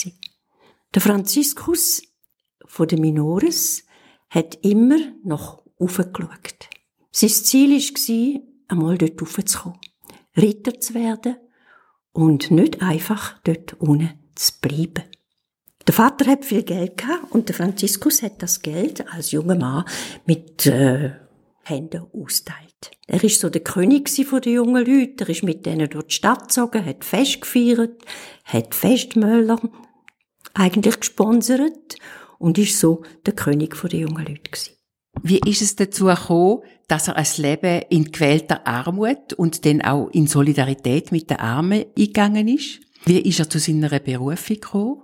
Der 0.94 1.02
Franziskus 1.02 2.02
von 2.66 2.86
den 2.86 3.00
Minores 3.00 3.86
hat 4.30 4.58
immer 4.62 5.00
noch 5.24 5.64
aufgeschaut. 5.80 6.73
Sein 7.16 7.30
Ziel 7.30 7.72
war, 7.72 8.42
einmal 8.70 8.98
dort 8.98 9.22
raufzukommen, 9.22 9.78
Ritter 10.36 10.80
zu 10.80 10.96
werden 10.96 11.36
und 12.12 12.50
nicht 12.50 12.82
einfach 12.82 13.40
dort 13.44 13.74
unten 13.80 14.14
zu 14.34 14.54
bleiben. 14.60 15.04
Der 15.86 15.94
Vater 15.94 16.26
hat 16.26 16.44
viel 16.44 16.64
Geld 16.64 16.98
gehabt 16.98 17.32
und 17.32 17.50
der 17.50 17.56
Franziskus 17.56 18.24
hat 18.24 18.42
das 18.42 18.64
Geld 18.64 19.08
als 19.14 19.32
junger 19.32 19.56
Mann 19.56 19.86
mit 20.26 20.66
äh, 20.66 21.12
Händen 21.62 22.08
austeilt. 22.14 22.92
Er 23.06 23.24
ist 23.24 23.40
so 23.40 23.50
der 23.50 23.64
König 23.64 24.10
von 24.10 24.42
den 24.42 24.54
jungen 24.54 24.84
Leuten. 24.84 25.20
Er 25.20 25.30
ist 25.30 25.44
mit 25.44 25.68
denen 25.68 25.90
durch 25.90 26.08
die 26.08 26.16
Stadt 26.16 26.48
gezogen, 26.48 26.84
hat 26.84 27.06
Fest 27.06 27.42
gefeiert, 27.42 28.02
hat 28.46 28.74
Festmöller 28.74 29.62
eigentlich 30.56 31.00
gesponsert 31.00 31.96
und 32.40 32.58
ist 32.58 32.80
so 32.80 33.04
der 33.28 33.36
König 33.36 33.76
von 33.76 33.92
den 33.92 34.02
jungen 34.02 34.26
Leuten 34.26 34.44
gewesen. 34.44 34.83
Wie 35.26 35.40
ist 35.40 35.62
es 35.62 35.78
dazu 35.78 36.08
gekommen, 36.08 36.64
dass 36.90 37.08
er 37.08 37.16
ein 37.16 37.26
Leben 37.38 37.82
in 37.90 38.12
gewählter 38.12 38.68
Armut 38.68 39.32
und 39.32 39.66
dann 39.66 39.82
auch 39.82 40.10
in 40.10 40.28
Solidarität 40.28 41.14
mit 41.14 41.30
den 41.30 41.38
Armen 41.38 41.86
eingegangen 41.98 42.50
ist? 42.50 42.82
Wie 43.06 43.22
ist 43.22 43.40
er 43.40 43.50
zu 43.50 43.58
seiner 43.58 44.00
Berufung 44.00 44.58
gekommen? 44.58 45.02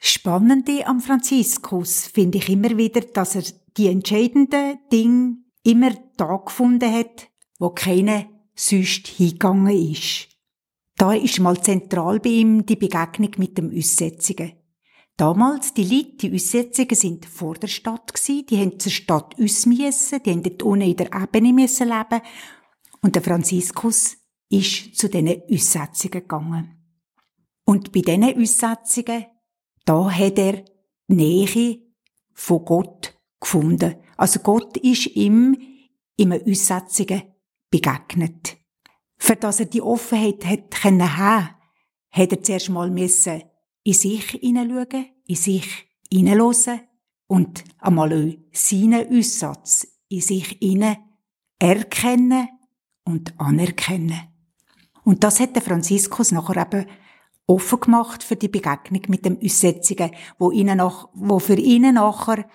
Spannende 0.00 0.84
am 0.88 1.00
Franziskus 1.00 2.08
finde 2.08 2.38
ich 2.38 2.48
immer 2.48 2.76
wieder, 2.76 3.00
dass 3.00 3.36
er 3.36 3.44
die 3.76 3.86
entscheidenden 3.86 4.78
Dinge 4.92 5.36
immer 5.62 5.92
da 6.16 6.38
gefunden 6.44 6.92
hat, 6.92 7.28
wo 7.60 7.70
keine 7.70 8.26
sonst 8.56 9.06
hingegangen 9.06 9.92
ist. 9.92 10.28
Da 10.96 11.12
ist 11.12 11.38
mal 11.38 11.62
zentral 11.62 12.18
bei 12.18 12.30
ihm 12.30 12.66
die 12.66 12.76
Begegnung 12.76 13.30
mit 13.36 13.56
dem 13.56 13.70
Aussätzigen. 13.76 14.54
Damals, 15.16 15.72
die 15.72 15.84
Leute, 15.84 16.16
die 16.16 16.34
Aussätzigen 16.34 16.96
sind 16.96 17.24
vor 17.24 17.54
der 17.54 17.68
Stadt 17.68 18.12
gsi, 18.12 18.44
die 18.44 18.58
haben 18.58 18.78
zur 18.78 18.92
Stadt 18.92 19.34
ausmiessen, 19.40 20.22
die 20.22 20.30
haben 20.30 20.42
dort 20.42 20.62
unten 20.62 20.90
in 20.90 20.96
der 20.96 21.10
Ebene 21.12 21.52
müssen 21.52 21.88
leben. 21.88 22.20
Und 23.00 23.14
der 23.14 23.22
Franziskus 23.22 24.18
ist 24.50 24.94
zu 24.96 25.08
diesen 25.08 25.42
Aussätzigen 25.50 26.20
gegangen. 26.20 26.76
Und 27.64 27.92
bei 27.92 28.00
diesen 28.00 28.24
Aussetzungen 28.24 29.26
da 29.86 30.10
hat 30.10 30.38
er 30.38 30.64
die 31.08 31.14
Nähe 31.14 31.78
von 32.34 32.64
Gott 32.64 33.16
gefunden. 33.40 33.94
Also 34.16 34.40
Gott 34.40 34.76
ist 34.76 35.06
ihm 35.06 35.56
in 36.16 36.32
Aussetzungen 36.32 37.22
begegnet. 37.70 38.56
Für 39.16 39.36
dass 39.36 39.60
er 39.60 39.66
die 39.66 39.80
Offenheit 39.80 40.44
hat 40.44 40.70
können 40.72 41.16
haben, 41.16 41.50
hat 42.10 42.32
er 42.32 42.42
zuerst 42.42 42.68
mal 42.68 42.90
müssen 42.90 43.42
in 43.86 43.92
sich 43.92 44.30
hineinschauen, 44.30 45.06
in 45.26 45.36
sich 45.36 45.86
hineinhören 46.12 46.80
und 47.28 47.62
einmal 47.78 48.12
auch 48.12 48.34
seinen 48.52 49.16
Aussatz 49.16 49.86
in 50.08 50.20
sich 50.20 50.58
hinein 50.60 50.98
erkennen 51.60 52.48
und 53.04 53.38
anerkennen. 53.38 54.28
Und 55.04 55.22
das 55.22 55.38
hat 55.38 55.54
der 55.54 55.62
Franziskus 55.62 56.32
nachher 56.32 56.66
eben 56.66 56.86
offen 57.46 57.78
gemacht 57.78 58.24
für 58.24 58.34
die 58.34 58.48
Begegnung 58.48 59.02
mit 59.06 59.24
dem 59.24 59.38
Aussetzungen, 59.40 60.10
wo, 60.36 60.50
ihnen 60.50 60.78
nach, 60.78 61.08
wo 61.14 61.38
für 61.38 61.56
ihn 61.56 61.94
nachher 61.94 62.48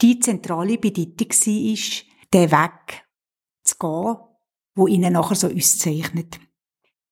die 0.00 0.18
zentrale 0.18 0.78
Bedeutung 0.78 1.28
war, 1.28 1.72
ist, 1.72 2.04
den 2.32 2.50
Weg 2.50 3.04
zu 3.64 3.76
gehen, 3.78 4.16
wo 4.74 4.86
ihnen 4.86 5.12
nachher 5.12 5.34
so 5.34 5.48
auszeichnet. 5.48 6.40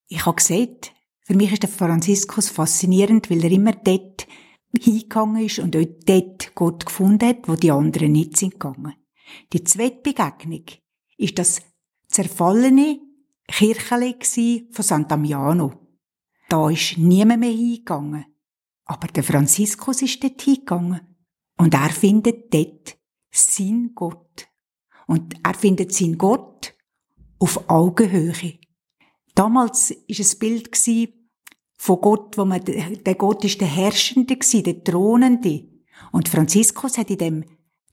Ich 0.07 0.25
habe 0.25 0.37
gesagt, 0.37 0.95
für 1.29 1.37
mich 1.37 1.53
ist 1.53 1.63
der 1.63 1.69
Franziskus 1.69 2.49
faszinierend, 2.49 3.29
weil 3.29 3.45
er 3.45 3.51
immer 3.51 3.73
dort 3.73 4.27
hingegangen 4.75 5.45
ist 5.45 5.59
und 5.59 5.77
auch 5.77 5.85
dort 6.07 6.55
Gott 6.55 6.87
gefunden 6.87 7.29
hat, 7.29 7.47
wo 7.47 7.55
die 7.55 7.71
anderen 7.71 8.13
nicht 8.13 8.39
sind 8.39 8.53
gegangen. 8.53 8.95
Die 9.53 9.63
zweite 9.63 10.01
Begegnung 10.01 10.65
ist 11.19 11.39
das 11.39 11.61
zerfallene 12.09 13.01
Kircheli 13.47 14.17
von 14.71 14.83
Sant'Amiano. 14.83 15.75
Da 16.49 16.71
ist 16.71 16.97
niemand 16.97 17.41
mehr 17.41 17.51
hingegangen. 17.51 18.25
Aber 18.87 19.09
der 19.09 19.23
Franziskus 19.23 20.01
ist 20.01 20.25
dort 20.25 20.41
hingegangen. 20.41 21.15
Und 21.59 21.75
er 21.75 21.91
findet 21.91 22.55
dort 22.55 22.97
sein 23.31 23.91
Gott. 23.95 24.49
Und 25.07 25.35
er 25.45 25.53
findet 25.53 25.93
sein 25.93 26.17
Gott 26.17 26.75
auf 27.39 27.69
Augenhöhe. 27.69 28.59
Damals 29.35 29.91
ist 29.91 30.21
es 30.21 30.39
Bild 30.39 30.73
von 31.79 32.01
Gott, 32.01 32.37
wo 32.37 32.45
man, 32.45 32.63
der 32.65 33.15
Gott 33.15 33.45
ist 33.45 33.61
der 33.61 33.69
Herrschende 33.69 34.37
der 34.37 34.85
Thronende. 34.85 35.69
Und 36.13 36.29
Franziskus 36.29 36.99
hat 36.99 37.11
in 37.11 37.19
dem 37.19 37.45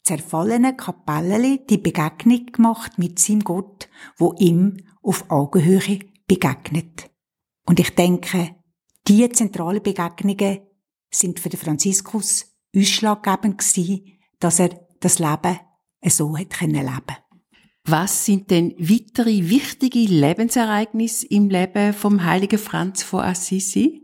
zerfallenen 0.03 0.75
Kapelleli 0.75 1.65
die 1.67 1.77
Begegnung 1.77 2.47
gemacht 2.47 2.97
mit 2.97 3.19
seinem 3.19 3.43
Gott, 3.43 3.87
wo 4.17 4.33
ihm 4.37 4.77
auf 5.01 5.29
Augenhöhe 5.29 5.99
begegnet. 6.27 7.09
Und 7.65 7.79
ich 7.79 7.95
denke, 7.95 8.55
diese 9.07 9.29
zentralen 9.29 9.81
Begegnungen 9.81 10.59
sind 11.11 11.39
für 11.39 11.49
den 11.49 11.59
Franziskus 11.59 12.45
ausschlaggebend 12.75 13.59
gewesen, 13.59 14.19
dass 14.39 14.59
er 14.59 14.69
das 14.99 15.19
Leben 15.19 15.59
so 16.07 16.37
hat 16.37 16.59
leben. 16.61 17.24
Was 17.87 18.25
sind 18.25 18.49
denn 18.49 18.73
weitere 18.79 19.49
wichtige 19.49 19.99
Lebensereignisse 19.99 21.27
im 21.27 21.49
Leben 21.49 21.93
vom 21.93 22.23
heiligen 22.25 22.57
Franz 22.57 23.03
von 23.03 23.21
Assisi? 23.21 24.01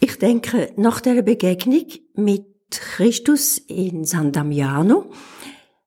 Ich 0.00 0.18
denke, 0.18 0.72
nach 0.76 1.00
der 1.00 1.20
Begegnung 1.20 1.84
mit 2.14 2.46
Christus 2.70 3.58
in 3.58 4.04
San 4.04 4.32
Damiano 4.32 5.10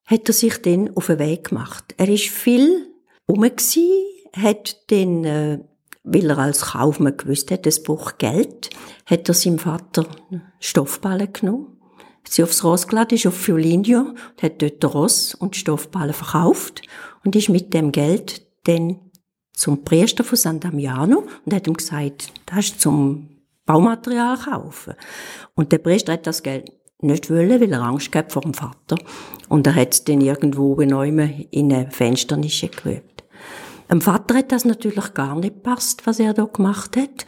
hat 0.05 0.27
er 0.27 0.33
sich 0.33 0.61
dann 0.61 0.95
auf 0.95 1.07
den 1.07 1.19
Weg 1.19 1.49
gemacht. 1.49 1.95
Er 1.97 2.07
ist 2.07 2.29
viel 2.29 2.87
rum 3.27 3.43
hat 3.43 4.91
dann 4.91 5.23
äh, 5.23 5.59
weil 6.07 6.29
er 6.29 6.37
als 6.37 6.61
Kaufmann 6.61 7.17
gewusst 7.17 7.51
hat, 7.51 7.67
es 7.67 7.83
braucht 7.83 8.17
Geld, 8.19 8.69
hat 9.05 9.27
er 9.27 9.33
seinem 9.33 9.59
Vater 9.59 10.07
Stoffballen 10.59 11.33
genommen, 11.33 11.76
sie 12.33 12.43
aufs 12.43 12.63
Ross 12.63 12.87
geladen, 12.87 13.15
ist 13.15 13.25
auf 13.27 13.35
Fiolinio, 13.35 13.99
und 13.99 14.43
hat 14.43 14.61
dort 14.61 14.93
Ross 14.93 15.35
und 15.35 15.55
Stoffballen 15.55 16.13
verkauft 16.13 16.81
und 17.23 17.35
ist 17.35 17.49
mit 17.49 17.73
dem 17.73 17.91
Geld 17.91 18.45
dann 18.63 18.99
zum 19.53 19.83
Priester 19.83 20.23
von 20.23 20.37
San 20.37 20.59
Damiano 20.59 21.23
und 21.45 21.53
hat 21.53 21.67
ihm 21.67 21.73
gesagt, 21.73 22.31
das 22.45 22.65
ist 22.65 22.81
zum 22.81 23.29
Baumaterial 23.65 24.37
kaufen. 24.37 24.93
Und 25.55 25.71
der 25.71 25.79
Priester 25.79 26.13
hat 26.13 26.27
das 26.27 26.43
Geld 26.43 26.71
nicht 27.01 27.29
wollen, 27.29 27.61
weil 27.61 27.71
er 27.71 27.81
Angst 27.81 28.11
gehabt 28.11 28.31
vor 28.31 28.41
dem 28.41 28.53
Vater. 28.53 28.97
Und 29.49 29.67
er 29.67 29.75
hat 29.75 29.93
es 29.93 30.03
dann 30.03 30.21
irgendwo 30.21 30.75
genäumt 30.75 31.47
in 31.51 31.71
eine 31.71 31.91
Fensternische 31.91 32.69
gerübt. 32.69 33.23
Dem 33.89 34.01
Vater 34.01 34.35
hat 34.35 34.51
das 34.51 34.65
natürlich 34.65 35.13
gar 35.13 35.35
nicht 35.35 35.63
passt, 35.63 36.05
was 36.05 36.19
er 36.19 36.33
da 36.33 36.45
gemacht 36.45 36.97
hat. 36.97 37.25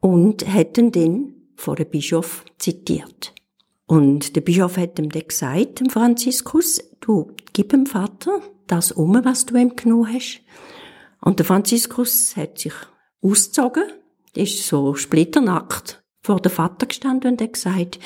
Und 0.00 0.46
hat 0.46 0.78
ihn 0.78 0.92
dann 0.92 1.34
vor 1.56 1.76
dem 1.76 1.88
Bischof 1.88 2.44
zitiert. 2.58 3.32
Und 3.86 4.34
der 4.34 4.40
Bischof 4.40 4.76
hat 4.76 4.98
ihm 4.98 5.10
dann 5.10 5.26
gesagt, 5.26 5.80
dem 5.80 5.90
Franziskus, 5.90 6.82
du, 7.00 7.32
gib 7.52 7.70
dem 7.70 7.86
Vater 7.86 8.40
das 8.66 8.92
um, 8.92 9.24
was 9.24 9.46
du 9.46 9.56
ihm 9.56 9.76
genommen 9.76 10.12
hast. 10.12 10.40
Und 11.20 11.38
der 11.38 11.46
Franziskus 11.46 12.36
hat 12.36 12.58
sich 12.58 12.74
ausgezogen, 13.22 13.84
ist 14.34 14.66
so 14.66 14.94
splitternackt 14.94 16.02
vor 16.20 16.40
der 16.40 16.50
Vater 16.50 16.86
gestanden 16.86 17.32
und 17.32 17.42
hat 17.42 17.52
gesagt, 17.52 17.98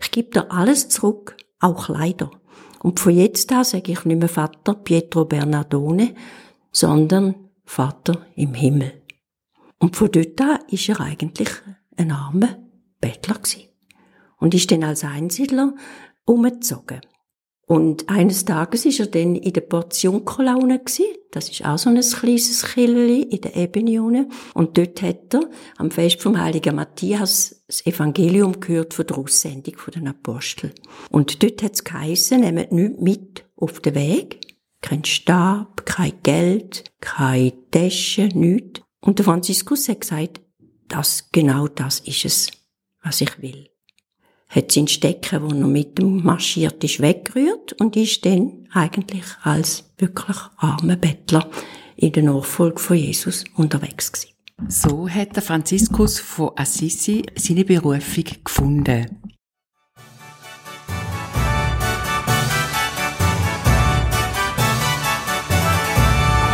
ich 0.00 0.10
gebe 0.10 0.30
dir 0.30 0.50
alles 0.50 0.88
zurück, 0.88 1.36
auch 1.60 1.86
Kleider. 1.86 2.30
Und 2.82 3.00
von 3.00 3.14
jetzt 3.14 3.52
an 3.52 3.64
sage 3.64 3.92
ich 3.92 4.04
nicht 4.04 4.18
mehr 4.18 4.28
Vater 4.28 4.74
Pietro 4.74 5.24
Bernardone, 5.24 6.14
sondern 6.72 7.34
Vater 7.64 8.26
im 8.34 8.54
Himmel. 8.54 9.02
Und 9.78 9.96
von 9.96 10.10
dort 10.10 10.40
an 10.40 10.58
ist 10.70 10.88
er 10.88 11.00
eigentlich 11.00 11.50
ein 11.96 12.10
armer 12.10 12.56
Bettler 13.00 13.34
gewesen. 13.34 13.68
Und 14.38 14.54
ist 14.54 14.70
dann 14.70 14.84
als 14.84 15.04
Einsiedler 15.04 15.74
umgezogen. 16.24 17.00
Und 17.68 18.08
eines 18.08 18.44
Tages 18.44 18.86
ist 18.86 19.00
er 19.00 19.06
dann 19.06 19.34
in 19.34 19.52
der 19.52 19.62
Portionkolaune 19.62 20.78
gsi. 20.78 21.04
Das 21.32 21.48
ist 21.50 21.64
auch 21.64 21.76
so 21.76 21.90
ein 21.90 22.00
kleines 22.00 22.62
Killeli 22.62 23.22
in 23.22 23.40
der 23.40 23.56
Ebene 23.56 24.28
Und 24.54 24.78
dort 24.78 25.02
hat 25.02 25.34
er 25.34 25.50
am 25.76 25.90
Fest 25.90 26.22
vom 26.22 26.40
Heiligen 26.40 26.76
Matthias 26.76 27.64
das 27.66 27.84
Evangelium 27.84 28.60
gehört 28.60 28.94
von 28.94 29.06
der 29.08 29.18
Aussendung 29.18 29.74
den 29.92 30.06
Apostel. 30.06 30.72
Und 31.10 31.42
dort 31.42 31.60
hat 31.64 31.74
es 31.74 31.82
geheissen, 31.82 32.42
nehmt 32.42 32.70
nichts 32.70 33.00
mit 33.00 33.44
auf 33.56 33.80
den 33.80 33.96
Weg. 33.96 34.56
Kein 34.80 35.04
Stab, 35.04 35.84
kein 35.84 36.12
Geld, 36.22 36.84
keine 37.00 37.52
Tasche, 37.72 38.28
nichts. 38.32 38.82
Und 39.00 39.18
der 39.18 39.24
Franziskus 39.24 39.88
hat 39.88 40.02
gesagt, 40.02 40.40
das, 40.86 41.30
genau 41.32 41.66
das 41.66 41.98
ist 41.98 42.24
es, 42.24 42.50
was 43.02 43.20
ich 43.20 43.42
will 43.42 43.68
hat 44.48 44.72
seinen 44.72 44.88
Stecken, 44.88 45.42
wo 45.42 45.48
er 45.48 45.66
mit 45.66 45.98
dem 45.98 46.22
marschiert 46.22 46.82
ist, 46.84 47.00
weggerührt 47.00 47.72
und 47.80 47.96
ist 47.96 48.24
dann 48.24 48.66
eigentlich 48.72 49.24
als 49.42 49.84
wirklich 49.98 50.36
armer 50.56 50.96
Bettler 50.96 51.48
in 51.96 52.12
der 52.12 52.22
Nachfolge 52.22 52.80
von 52.80 52.96
Jesus 52.96 53.44
unterwegs 53.56 54.12
gewesen. 54.12 54.36
So 54.68 55.08
hat 55.08 55.36
der 55.36 55.42
Franziskus 55.42 56.18
von 56.18 56.50
Assisi 56.56 57.24
seine 57.34 57.64
Berufung 57.64 58.24
gefunden. 58.42 59.22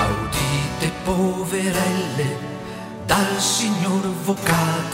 Audite 0.02 0.92
poverelle 1.05 2.31
dal 3.07 3.38
Signor 3.38 4.02
vocate 4.26 4.91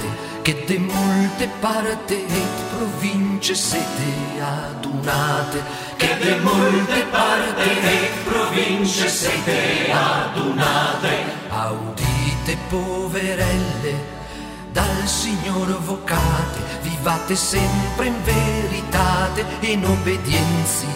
de 0.68 0.78
molte 0.78 1.48
parti 1.60 2.26
e 2.26 2.42
province 2.76 3.54
siete 3.54 4.38
adunate, 4.38 5.62
che 5.96 6.14
de 6.18 6.36
molte 6.40 7.04
parti 7.10 7.70
e 7.70 8.10
province 8.24 9.08
siete 9.08 9.90
adunate, 9.90 11.24
audite 11.48 12.58
poverelle, 12.68 14.17
dal 14.78 15.08
Signore 15.08 15.74
vocate, 15.84 16.60
vivate 16.82 17.34
sempre 17.34 18.06
in 18.06 18.22
veritate, 18.22 19.44
in 19.60 19.84
obbedienza 19.84 20.86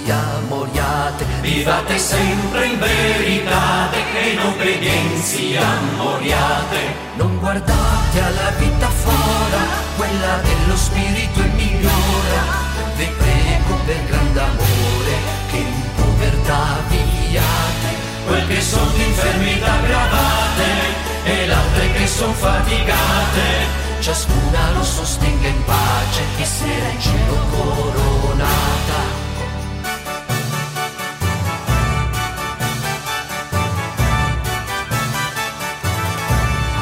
moriate, 0.48 1.24
vivate 1.40 1.98
sempre 1.98 2.66
in 2.66 2.78
veritate, 2.78 3.98
in 4.30 4.38
obbedienza 4.38 5.66
moriate, 5.96 6.80
non 7.16 7.38
guardate 7.40 8.20
alla 8.20 8.50
vita 8.56 8.88
fora, 8.88 9.60
quella 9.96 10.36
dello 10.46 10.76
spirito 10.76 11.40
è 11.40 11.48
migliora, 11.48 12.42
vi 12.96 13.08
prego 13.18 13.74
per 13.84 14.04
grande 14.06 14.40
amore, 14.40 15.14
che 15.50 15.56
in 15.56 15.82
povertà 15.96 16.62
viviate, 16.88 17.88
quel 18.26 18.46
che 18.46 18.60
sono 18.60 18.94
infermità 18.94 19.76
gravate, 19.78 20.41
e 21.24 21.46
l'altre 21.46 21.92
che 21.92 22.06
son 22.06 22.32
faticate, 22.34 23.66
ciascuna 24.00 24.72
lo 24.72 24.82
sostenga 24.82 25.48
in 25.48 25.64
pace 25.64 26.22
e 26.38 26.44
sera 26.44 26.88
in 26.88 27.00
cielo 27.00 27.36
coronata. 27.50 29.00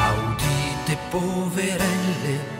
Audite 0.07 0.97
poverelle, 1.09 2.59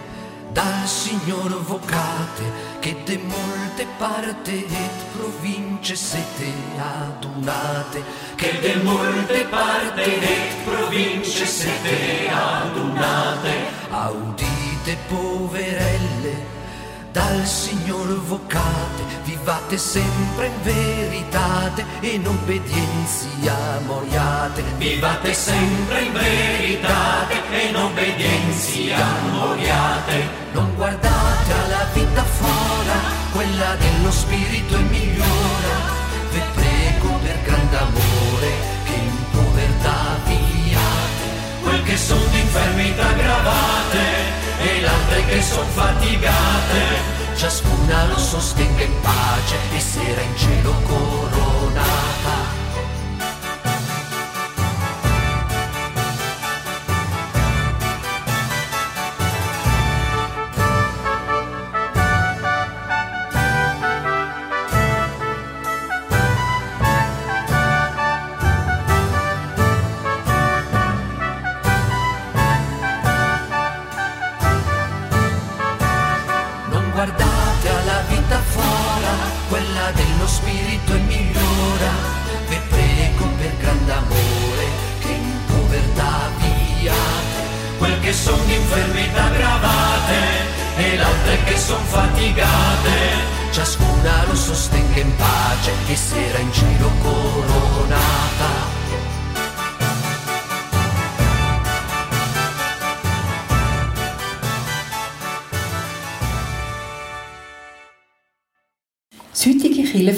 dal 0.52 0.88
Signor 0.88 1.63
vocate, 1.63 2.70
che 2.80 2.96
de 3.04 3.17
molte 3.17 3.86
parti 3.98 4.65
et 4.65 5.04
province 5.13 5.50
siete 5.95 6.54
adunate, 6.77 8.04
che 8.36 8.60
de 8.60 8.75
molte 8.84 9.45
parti 9.45 10.01
et 10.01 10.63
province 10.63 11.45
siete 11.45 12.30
adunate, 12.30 13.54
audite 13.89 14.97
poverelle, 15.08 16.45
dal 17.12 17.45
Signor 17.45 18.08
vocate, 18.21 19.04
vivate 19.23 19.77
sempre 19.77 20.47
in 20.47 20.62
veritate, 20.62 21.86
in 22.01 22.27
obbedienza 22.27 23.80
moriate, 23.86 24.63
vivate 24.77 25.34
sempre 25.34 26.01
in 26.04 26.13
veritate, 26.13 27.36
in 27.67 27.75
obbedienza 27.75 29.06
moriate, 29.32 30.30
non 30.54 30.73
guardate 30.75 31.54
alla 31.54 31.86
vita 31.93 32.23
fora, 32.23 33.20
quella 33.32 33.76
dello 33.76 34.12
spirito 34.12 34.76
è 34.76 34.80
migliora, 34.80 35.76
vi 36.32 36.41
prego 36.54 37.10
per 37.24 37.41
grande 37.44 37.78
amore, 37.78 38.52
che 38.86 38.94
in 38.94 39.30
povertà 39.32 40.20
viviate, 40.26 41.28
quel 41.62 41.84
che 41.84 41.98
sono 41.98 42.26
di 42.32 42.39
infermità 42.39 43.12
gravate, 43.13 44.00
e 44.60 44.82
l'altre 44.82 45.26
che 45.26 45.41
son 45.41 45.67
fatigate, 45.70 46.82
ciascuna 47.36 48.06
lo 48.06 48.17
sostenga 48.17 48.84
in 48.84 49.00
pace 49.02 49.56
e 49.76 49.80
sera 49.80 50.22
in 50.22 50.38
cielo 50.38 50.74
coronata. 50.86 52.40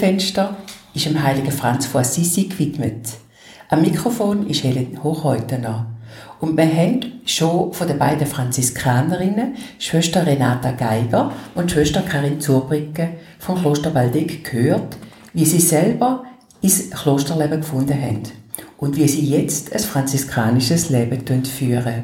Heutige 0.04 0.18
Kirchenfenster 0.18 0.58
ist 0.94 1.06
dem 1.06 1.24
heiligen 1.24 1.52
Franz 1.52 1.86
von 1.86 2.02
Assisi 2.02 2.44
gewidmet. 2.44 3.08
Am 3.70 3.82
Mikrofon 3.82 4.48
ist 4.48 4.64
Helen 4.64 5.02
Hochhäutener. 5.02 5.88
Und 6.40 6.58
wir 6.58 6.66
haben 6.66 7.22
schon 7.26 7.72
von 7.74 7.88
den 7.88 7.98
beiden 7.98 8.28
Franziskanerinnen, 8.28 9.56
Schwester 9.80 10.26
Renata 10.26 10.72
Geiger 10.72 11.32
und 11.56 11.72
Schwester 11.72 12.02
Karin 12.02 12.42
Zurbricke 12.42 13.14
vom 13.40 13.60
Kloster 13.60 13.94
Waldeck 13.96 14.44
gehört, 14.44 14.98
wie 15.34 15.46
sie 15.46 15.62
selber 15.62 16.26
ins 16.62 16.92
Klosterleben 16.92 17.62
gefunden 17.62 18.00
haben. 18.00 18.24
und 18.78 18.98
wie 18.98 19.08
sie 19.08 19.26
jetzt 19.26 19.72
ein 19.72 19.80
franziskanisches 19.80 20.90
Leben 20.90 21.46
führen. 21.46 22.04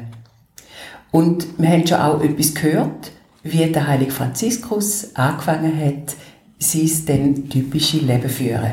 Und 1.10 1.46
wir 1.58 1.68
haben 1.68 1.86
schon 1.86 1.98
auch 1.98 2.22
etwas 2.22 2.54
gehört, 2.54 3.12
wie 3.42 3.66
der 3.66 3.86
heilige 3.86 4.10
Franziskus 4.12 5.14
angefangen 5.14 5.78
hat, 5.78 6.16
sein 6.60 6.90
denn 7.08 7.48
typische 7.48 7.98
Leben 7.98 8.28
führen. 8.28 8.72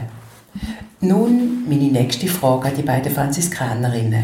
Nun 0.99 1.67
meine 1.67 1.91
nächste 1.91 2.27
Frage 2.27 2.69
an 2.69 2.75
die 2.75 2.81
beiden 2.83 3.13
Franziskanerinnen. 3.13 4.23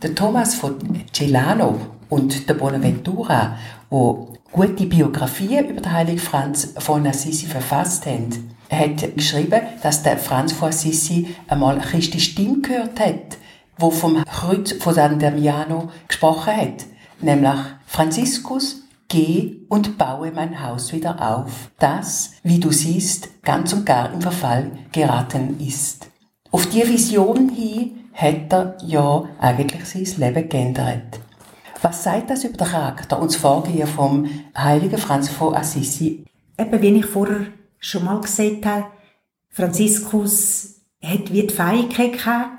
Der 0.00 0.14
Thomas 0.14 0.54
von 0.54 0.76
Celano 1.12 1.80
und 2.08 2.48
der 2.48 2.54
Bonaventura, 2.54 3.56
wo 3.90 4.32
gute 4.52 4.86
Biografien 4.86 5.68
über 5.68 5.80
den 5.80 5.92
heiligen 5.92 6.18
Franz 6.18 6.74
von 6.78 7.06
Assisi 7.06 7.46
verfasst 7.46 8.06
haben, 8.06 8.54
hat 8.70 9.16
geschrieben, 9.16 9.60
dass 9.82 10.02
der 10.02 10.18
Franz 10.18 10.52
von 10.52 10.68
Assisi 10.68 11.34
einmal 11.48 11.78
Christi 11.80 12.20
Stimme 12.20 12.60
gehört 12.60 13.00
hat, 13.00 13.38
wo 13.76 13.90
vom 13.90 14.22
Kreuz 14.24 14.72
von 14.72 14.94
San 14.94 15.18
Damiano 15.18 15.90
gesprochen 16.06 16.56
hat, 16.56 16.86
nämlich 17.20 17.60
Franziskus, 17.86 18.87
geh 19.08 19.62
und 19.68 19.98
baue 19.98 20.30
mein 20.30 20.62
Haus 20.62 20.92
wieder 20.92 21.20
auf, 21.20 21.70
das, 21.78 22.32
wie 22.42 22.60
du 22.60 22.70
siehst, 22.70 23.42
ganz 23.42 23.72
und 23.72 23.86
gar 23.86 24.12
im 24.12 24.20
Verfall 24.20 24.70
geraten 24.92 25.58
ist. 25.60 26.08
Auf 26.50 26.66
die 26.66 26.86
Vision 26.86 27.48
hin 27.48 28.10
hat 28.12 28.52
er 28.52 28.76
ja 28.84 29.24
eigentlich 29.38 29.84
sein 29.84 30.20
Leben 30.20 30.48
geändert. 30.48 31.20
Was 31.80 32.02
sagt 32.02 32.30
das 32.30 32.44
über 32.44 32.56
den 32.56 32.66
Charakter 32.66 33.18
und 33.18 33.30
das 33.30 33.36
Vorgehen 33.36 33.86
vom 33.86 34.28
heiligen 34.56 34.98
Franz 34.98 35.28
von 35.28 35.54
Assisi? 35.54 36.24
Eben, 36.58 36.82
wie 36.82 36.98
ich 36.98 37.06
vorher 37.06 37.46
schon 37.78 38.04
mal 38.04 38.20
gesagt 38.20 38.66
habe, 38.66 38.86
Franziskus 39.48 40.80
hat 41.02 41.32
wie 41.32 41.46
die 41.46 41.54
Fähigkeit 41.54 42.12
gehabt, 42.14 42.58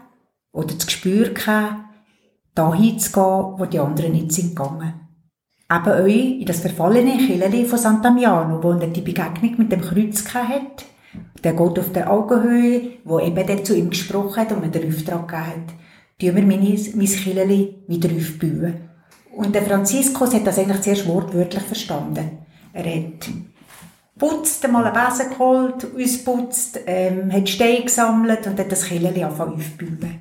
oder 0.51 0.73
das 0.73 0.87
Gespür 0.87 1.29
gehabt, 1.29 1.75
dahin 2.55 2.99
zu 2.99 3.11
gehen, 3.11 3.59
wo 3.59 3.65
die 3.65 3.79
anderen 3.79 4.13
nicht 4.13 4.31
sind 4.31 4.55
gegangen. 4.55 5.08
Eben 5.71 6.03
euch 6.03 6.39
in 6.39 6.45
das 6.45 6.61
verfallene 6.61 7.17
Kirchli 7.17 7.65
von 7.65 7.77
Sant'Amiano, 7.77 8.63
wo 8.63 8.71
er 8.71 8.87
die 8.87 9.01
Begegnung 9.01 9.55
mit 9.57 9.71
dem 9.71 9.81
Kreuz 9.81 10.25
hat. 10.33 10.85
Der 11.43 11.53
Gott 11.53 11.77
auf 11.77 11.91
der 11.91 12.11
Augenhöhe, 12.11 12.93
wo 13.03 13.19
eben 13.19 13.45
der 13.45 13.63
zu 13.63 13.75
ihm 13.75 13.91
gesprochen 13.91 14.37
hat 14.37 14.51
und 14.51 14.61
mir 14.61 14.69
den 14.69 14.91
Auftrag 14.91 15.27
gegeben 15.27 15.47
hat. 15.47 15.73
Tun 16.19 16.35
wir 16.35 16.43
mein, 16.43 16.59
mein 16.95 17.05
Kirchli 17.05 17.75
wieder 17.87 18.09
aufbauen. 18.09 18.89
Und 19.35 19.53
der 19.53 19.61
Franziskus 19.61 20.33
hat 20.33 20.47
das 20.47 20.57
eigentlich 20.57 20.81
sehr 20.81 21.07
wortwörtlich 21.07 21.63
verstanden. 21.63 22.39
Er 22.73 22.85
hat 22.85 23.29
putzt, 24.17 24.65
einmal 24.65 24.85
einen 24.85 24.93
Besen 24.93 25.29
geholt, 25.29 25.87
ausputzt, 25.95 26.79
ähm, 26.87 27.31
hat 27.31 27.47
Steine 27.47 27.83
gesammelt 27.83 28.45
und 28.47 28.59
hat 28.59 28.71
das 28.71 28.85
Kirchli 28.85 29.23
angefangen 29.23 29.53
aufzubauen. 29.53 30.19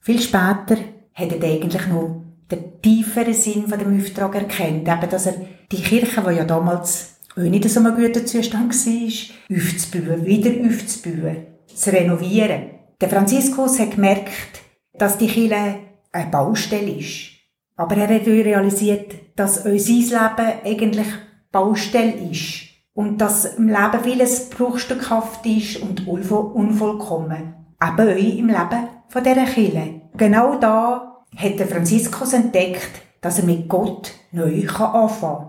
Viel 0.00 0.20
später 0.20 0.76
hat 1.14 1.32
er 1.32 1.42
eigentlich 1.42 1.86
noch 1.88 2.21
den 2.52 2.80
tieferen 2.82 3.34
Sinn 3.34 3.68
von 3.68 3.78
dem 3.78 3.98
Auftrag 3.98 4.34
erkennt. 4.34 4.88
Eben, 4.88 5.10
dass 5.10 5.26
er 5.26 5.34
die 5.70 5.82
Kirche, 5.82 6.22
die 6.28 6.36
ja 6.36 6.44
damals 6.44 7.16
auch 7.32 7.42
nicht 7.42 7.64
in 7.64 7.70
so 7.70 7.80
einem 7.80 7.94
guten 7.94 8.26
Zustand 8.26 8.74
war, 8.74 9.56
aufzubauen, 9.56 10.26
wieder 10.26 10.50
aufzubauen, 10.68 11.46
zu 11.74 11.92
renovieren. 11.92 12.62
Der 13.00 13.08
Franziskus 13.08 13.78
hat 13.78 13.92
gemerkt, 13.92 14.60
dass 14.92 15.18
die 15.18 15.26
Kirche 15.26 15.78
eine 16.12 16.30
Baustelle 16.30 16.92
ist. 16.92 17.30
Aber 17.76 17.96
er 17.96 18.14
hat 18.14 18.26
realisiert, 18.26 19.14
dass 19.34 19.66
auch 19.66 19.78
sein 19.78 19.96
Leben 19.96 20.52
eigentlich 20.64 21.06
Baustelle 21.50 22.14
ist. 22.30 22.68
Und 22.94 23.18
dass 23.18 23.56
im 23.56 23.68
Leben 23.68 24.02
vieles 24.02 24.50
bruchstückhaft 24.50 25.46
ist 25.46 25.78
und 25.78 26.06
unvollkommen. 26.06 27.54
Eben 27.82 28.08
auch 28.08 28.38
im 28.38 28.46
Leben 28.48 28.88
von 29.08 29.24
dieser 29.24 29.46
Kirche. 29.46 30.02
Genau 30.14 30.58
da 30.58 31.11
hat 31.36 31.58
der 31.58 31.66
Franziskus 31.66 32.32
entdeckt, 32.32 32.90
dass 33.20 33.38
er 33.38 33.44
mit 33.44 33.68
Gott 33.68 34.12
neu 34.32 34.66
anfangen 34.68 35.48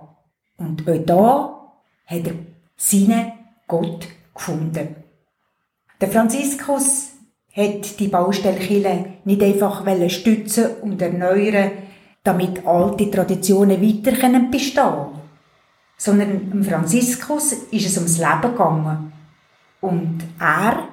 kann. 0.57 0.67
Und 0.67 0.89
auch 0.89 1.05
da 1.05 1.71
hat 2.05 2.27
er 2.27 2.33
seinen 2.77 3.33
Gott 3.67 4.07
gefunden. 4.33 4.95
Der 5.99 6.09
Franziskus 6.09 7.11
hat 7.55 7.99
die 7.99 8.07
Baustellkille 8.07 9.05
nicht 9.25 9.41
einfach 9.41 9.85
stützen 10.09 10.75
und 10.81 11.01
erneuern, 11.01 11.71
damit 12.23 12.65
alte 12.65 13.11
Traditionen 13.11 13.81
weiter 13.81 14.11
bestehen 14.49 14.75
können, 14.75 15.21
sondern 15.97 16.49
dem 16.49 16.63
Franziskus 16.63 17.53
ist 17.53 17.85
es 17.85 17.97
ums 17.97 18.17
Leben 18.17 18.41
gegangen. 18.41 19.13
Und 19.81 20.23
er 20.39 20.87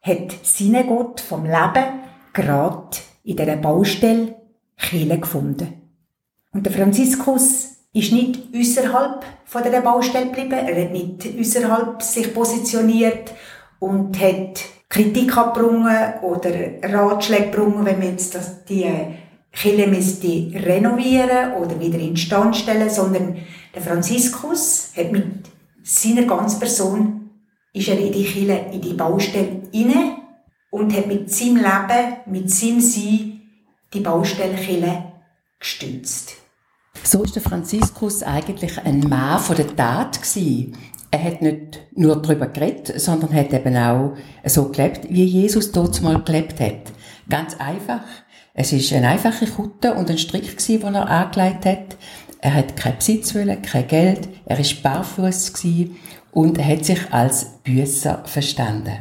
hat 0.00 0.32
seinen 0.42 0.86
Gott 0.86 1.20
vom 1.20 1.44
Leben 1.44 1.84
gerade 2.32 2.98
in 3.28 3.36
dieser 3.36 3.56
Baustelle 3.56 4.34
Kirche 4.78 5.18
gefunden. 5.18 5.82
Und 6.52 6.64
der 6.64 6.72
Franziskus 6.72 7.76
ist 7.92 8.12
nicht 8.12 8.40
außerhalb 8.56 9.24
von 9.44 9.62
dieser 9.62 9.82
Baustelle 9.82 10.26
geblieben. 10.26 10.52
Er 10.52 10.84
hat 10.84 10.92
nicht 10.92 11.28
außerhalb 11.38 12.02
sich 12.02 12.32
positioniert 12.32 13.32
und 13.80 14.18
hat 14.18 14.60
Kritik 14.88 15.36
abgebrungen 15.36 16.14
oder 16.22 16.50
Ratschläge 16.82 17.50
gebrungen, 17.50 17.84
wenn 17.84 17.98
man 17.98 18.08
jetzt 18.08 18.34
das, 18.34 18.64
die 18.64 18.90
Kirche 19.52 19.86
müsste 19.86 20.50
renovieren 20.66 21.52
oder 21.60 21.78
wieder 21.78 21.98
instand 21.98 22.56
stellen, 22.56 22.88
sondern 22.88 23.36
der 23.74 23.82
Franziskus 23.82 24.92
hat 24.96 25.12
mit 25.12 25.26
seiner 25.82 26.22
ganzen 26.22 26.60
Person 26.60 27.30
ist 27.74 27.88
er 27.88 27.98
in 27.98 28.12
die 28.12 28.24
Kirche, 28.24 28.66
in 28.72 28.80
die 28.80 28.94
Baustelle 28.94 29.62
inne 29.72 30.16
und 30.70 30.94
hat 30.94 31.06
mit 31.06 31.30
seinem 31.30 31.56
Leben, 31.56 32.16
mit 32.26 32.50
seinem 32.50 32.80
Sein 32.80 33.40
die 33.92 34.00
Baustelle 34.00 34.56
Kirche 34.56 35.04
gestützt. 35.58 36.34
So 37.02 37.22
ist 37.22 37.34
der 37.34 37.42
Franziskus 37.42 38.22
eigentlich 38.22 38.78
ein 38.84 39.00
Mann 39.00 39.40
von 39.40 39.56
der 39.56 39.74
Tat 39.74 40.20
gewesen. 40.20 40.76
Er 41.10 41.24
hat 41.24 41.40
nicht 41.40 41.80
nur 41.94 42.20
darüber 42.20 42.48
geredet, 42.48 43.00
sondern 43.00 43.32
hat 43.32 43.52
eben 43.52 43.76
auch 43.76 44.14
so 44.44 44.68
gelebt, 44.68 45.06
wie 45.08 45.24
Jesus 45.24 45.72
dort 45.72 46.02
mal 46.02 46.22
gelebt 46.22 46.60
hat. 46.60 46.92
Ganz 47.30 47.54
einfach. 47.58 48.02
Es 48.52 48.72
ist 48.72 48.92
eine 48.92 49.08
einfache 49.08 49.46
Kutte 49.46 49.94
und 49.94 50.10
ein 50.10 50.18
Strick 50.18 50.58
gewesen, 50.58 50.80
den 50.80 50.94
er 50.96 51.08
angelegt 51.08 51.64
hat. 51.64 51.96
Er 52.40 52.54
hat 52.54 52.76
kein 52.76 52.96
Besitz 52.96 53.34
wollen, 53.34 53.62
kein 53.62 53.86
Geld. 53.88 54.28
Er 54.44 54.58
ist 54.58 54.82
barfuß 54.82 55.52
und 56.32 56.58
er 56.58 56.66
hat 56.66 56.84
sich 56.84 57.12
als 57.12 57.46
Büßer 57.64 58.22
verstanden. 58.26 58.98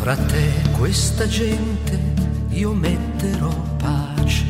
Fra 0.00 0.16
te 0.16 0.50
questa 0.78 1.28
gente 1.28 1.98
io 2.48 2.72
metterò 2.72 3.50
pace. 3.76 4.46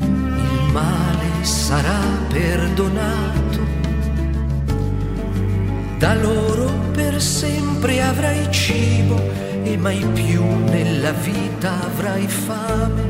Il 0.00 0.72
male 0.72 1.44
sarà 1.44 2.00
perdonato. 2.28 3.58
Da 5.98 6.14
loro 6.14 6.72
per 6.92 7.20
sempre 7.20 8.00
avrai 8.00 8.50
cibo 8.50 9.20
e 9.64 9.76
mai 9.76 10.02
più 10.14 10.42
nella 10.70 11.12
vita 11.12 11.84
avrai 11.84 12.26
fame. 12.26 13.02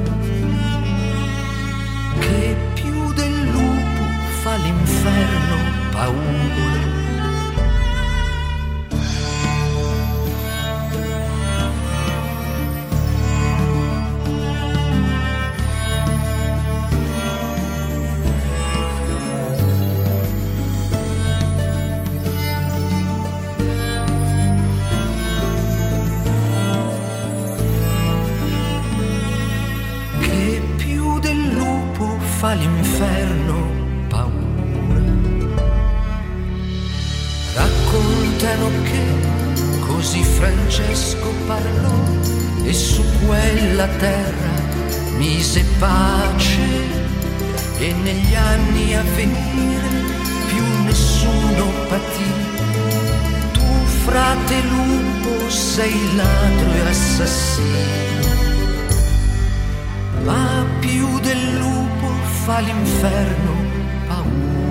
Che 2.19 2.57
più 2.75 3.13
del 3.13 3.49
lupo 3.49 4.03
fa 4.43 4.57
l'inferno 4.57 5.57
paura. 5.93 7.04
Pace 45.79 46.67
e 47.79 47.93
negli 47.93 48.35
anni 48.35 48.95
a 48.95 49.03
venire 49.03 49.89
più 50.47 50.65
nessuno 50.85 51.67
patì. 51.89 52.33
Tu 53.53 53.85
frate 54.05 54.61
lupo 54.63 55.51
sei 55.51 56.17
ladro 56.17 56.73
e 56.73 56.81
assassino 56.89 58.15
ma 60.25 60.65
più 60.81 61.21
del 61.21 61.59
lupo 61.59 62.07
fa 62.45 62.59
l'inferno 62.61 63.53
paura. 64.07 64.64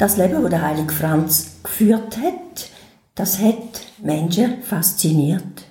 Das 0.00 0.16
Leben, 0.16 0.40
das 0.40 0.50
der 0.50 0.62
heilige 0.62 0.94
Franz 0.94 1.58
geführt 1.62 2.16
hat, 2.16 2.70
das 3.14 3.38
hat 3.38 3.82
Menschen 4.02 4.62
fasziniert. 4.62 5.66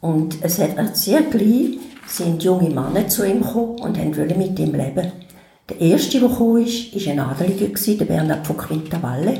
Und 0.00 0.38
es 0.40 0.58
hat 0.58 0.96
sehr 0.96 1.22
gleich 1.22 1.78
sind 2.08 2.42
junge 2.42 2.70
Männer 2.70 3.06
zu 3.06 3.24
ihm 3.24 3.40
gekommen 3.40 3.78
und 3.78 3.96
wollen 4.16 4.36
mit 4.36 4.58
ihm 4.58 4.74
leben. 4.74 5.12
Der 5.68 5.80
erste, 5.80 6.18
der 6.18 6.28
ist, 6.56 7.06
war 7.06 7.12
ein 7.12 7.20
Adeliger, 7.20 7.68
der 7.68 8.04
Bernhard 8.04 8.44
von 8.44 8.56
Quintavalle. 8.56 9.38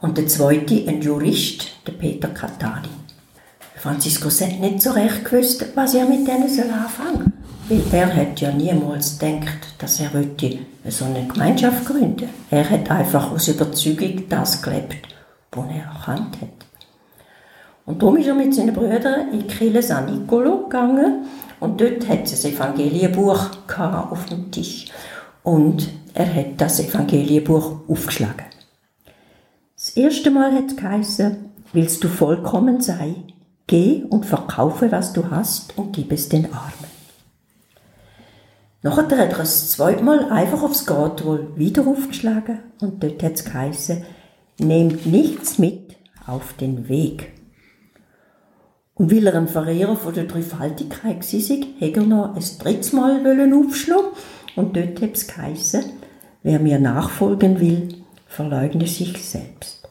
Und 0.00 0.16
der 0.16 0.26
zweite, 0.26 0.88
ein 0.88 1.02
Jurist, 1.02 1.66
der 1.86 1.92
Peter 1.92 2.28
Catani. 2.28 2.88
Francisco 3.74 4.30
hat 4.30 4.58
nicht 4.58 4.80
so 4.80 4.92
recht 4.92 5.22
gewusst, 5.22 5.66
was 5.74 5.92
er 5.92 6.08
mit 6.08 6.26
denen 6.26 6.44
anfangen 6.44 7.24
soll. 7.24 7.35
Weil 7.68 7.82
er 7.90 8.14
hat 8.14 8.40
ja 8.40 8.52
niemals 8.52 9.18
gedacht, 9.18 9.74
dass 9.78 9.98
er 9.98 10.14
wollte 10.14 10.58
so 10.88 11.04
eine 11.04 11.26
Gemeinschaft 11.26 11.84
gründen 11.84 12.28
Er 12.48 12.70
hat 12.70 12.88
einfach 12.92 13.32
aus 13.32 13.48
Überzeugung 13.48 14.22
das 14.28 14.62
gelebt, 14.62 15.08
was 15.50 15.64
er 15.70 15.82
erkannt 15.82 16.40
hat. 16.40 16.66
Und 17.84 18.00
darum 18.00 18.18
ist 18.18 18.28
er 18.28 18.34
mit 18.34 18.54
seinen 18.54 18.72
Brüdern 18.72 19.32
in 19.32 19.48
die 19.48 19.82
San 19.82 20.06
Nicolo 20.06 20.64
gegangen 20.64 21.24
und 21.58 21.80
dort 21.80 22.08
hat 22.08 22.30
es 22.30 22.44
ein 22.44 22.52
Evangelienbuch 22.52 23.50
auf 23.76 24.26
dem 24.26 24.52
Tisch. 24.52 24.86
Und 25.42 25.88
er 26.14 26.32
hat 26.32 26.60
das 26.60 26.78
Evangelienbuch 26.78 27.80
aufgeschlagen. 27.88 28.46
Das 29.74 29.90
erste 29.90 30.30
Mal 30.30 30.52
hat 30.52 30.68
es 30.68 30.76
geheißen, 30.76 31.36
willst 31.72 32.04
du 32.04 32.08
vollkommen 32.08 32.80
sein, 32.80 33.24
geh 33.66 34.04
und 34.08 34.24
verkaufe, 34.24 34.92
was 34.92 35.12
du 35.12 35.30
hast 35.30 35.76
und 35.76 35.92
gib 35.92 36.12
es 36.12 36.28
den 36.28 36.52
Armen. 36.52 36.95
Nachher 38.82 39.02
hat 39.02 39.12
er 39.12 39.28
das 39.28 39.70
zweite 39.70 40.04
Mal 40.04 40.30
einfach 40.30 40.62
aufs 40.62 40.86
Gratwohl 40.86 41.56
wieder 41.56 41.86
aufgeschlagen 41.86 42.60
und 42.80 43.02
dort 43.02 43.22
hat 43.22 43.34
es 43.34 43.44
geheißen, 43.44 44.04
nehmt 44.58 45.06
nichts 45.06 45.58
mit 45.58 45.96
auf 46.26 46.52
den 46.54 46.88
Weg. 46.88 47.32
Und 48.94 49.12
weil 49.12 49.26
er 49.26 49.34
ein 49.34 49.48
Verehrer 49.48 49.96
von 49.96 50.14
der 50.14 50.24
Dreifaltigkeit 50.24 51.20
war, 51.20 51.66
hätte 51.78 52.00
er 52.00 52.06
noch 52.06 52.34
ein 52.34 52.44
drittes 52.58 52.92
Mal 52.92 53.20
aufschlagen 53.52 54.10
Und 54.56 54.76
dort 54.76 55.02
hat 55.02 55.14
es 55.14 55.26
geheißen, 55.26 55.84
wer 56.42 56.58
mir 56.58 56.78
nachfolgen 56.78 57.60
will, 57.60 57.88
verleugne 58.26 58.86
sich 58.86 59.22
selbst. 59.22 59.86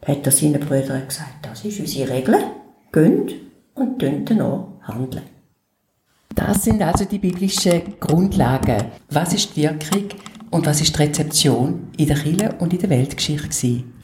Da 0.00 0.12
hat 0.12 0.26
er 0.26 0.32
seinen 0.32 0.60
Brüdern 0.60 1.08
gesagt, 1.08 1.46
das 1.46 1.64
ist 1.64 1.80
unsere 1.80 2.10
Regel, 2.10 2.36
gönnt 2.92 3.34
und 3.74 3.98
tönt 3.98 4.30
noch 4.30 4.78
handeln. 4.82 5.35
Das 6.36 6.64
sind 6.64 6.82
also 6.82 7.06
die 7.06 7.18
biblischen 7.18 7.98
Grundlagen. 7.98 8.84
Was 9.10 9.32
ist 9.32 9.56
die 9.56 9.62
Wirkung 9.62 10.10
und 10.50 10.66
was 10.66 10.82
ist 10.82 10.96
die 10.96 11.02
Rezeption 11.02 11.88
in 11.96 12.06
der 12.06 12.18
Kirche 12.18 12.54
und 12.58 12.74
in 12.74 12.78
der 12.78 12.90
Weltgeschichte 12.90 13.48
gewesen? 13.48 13.94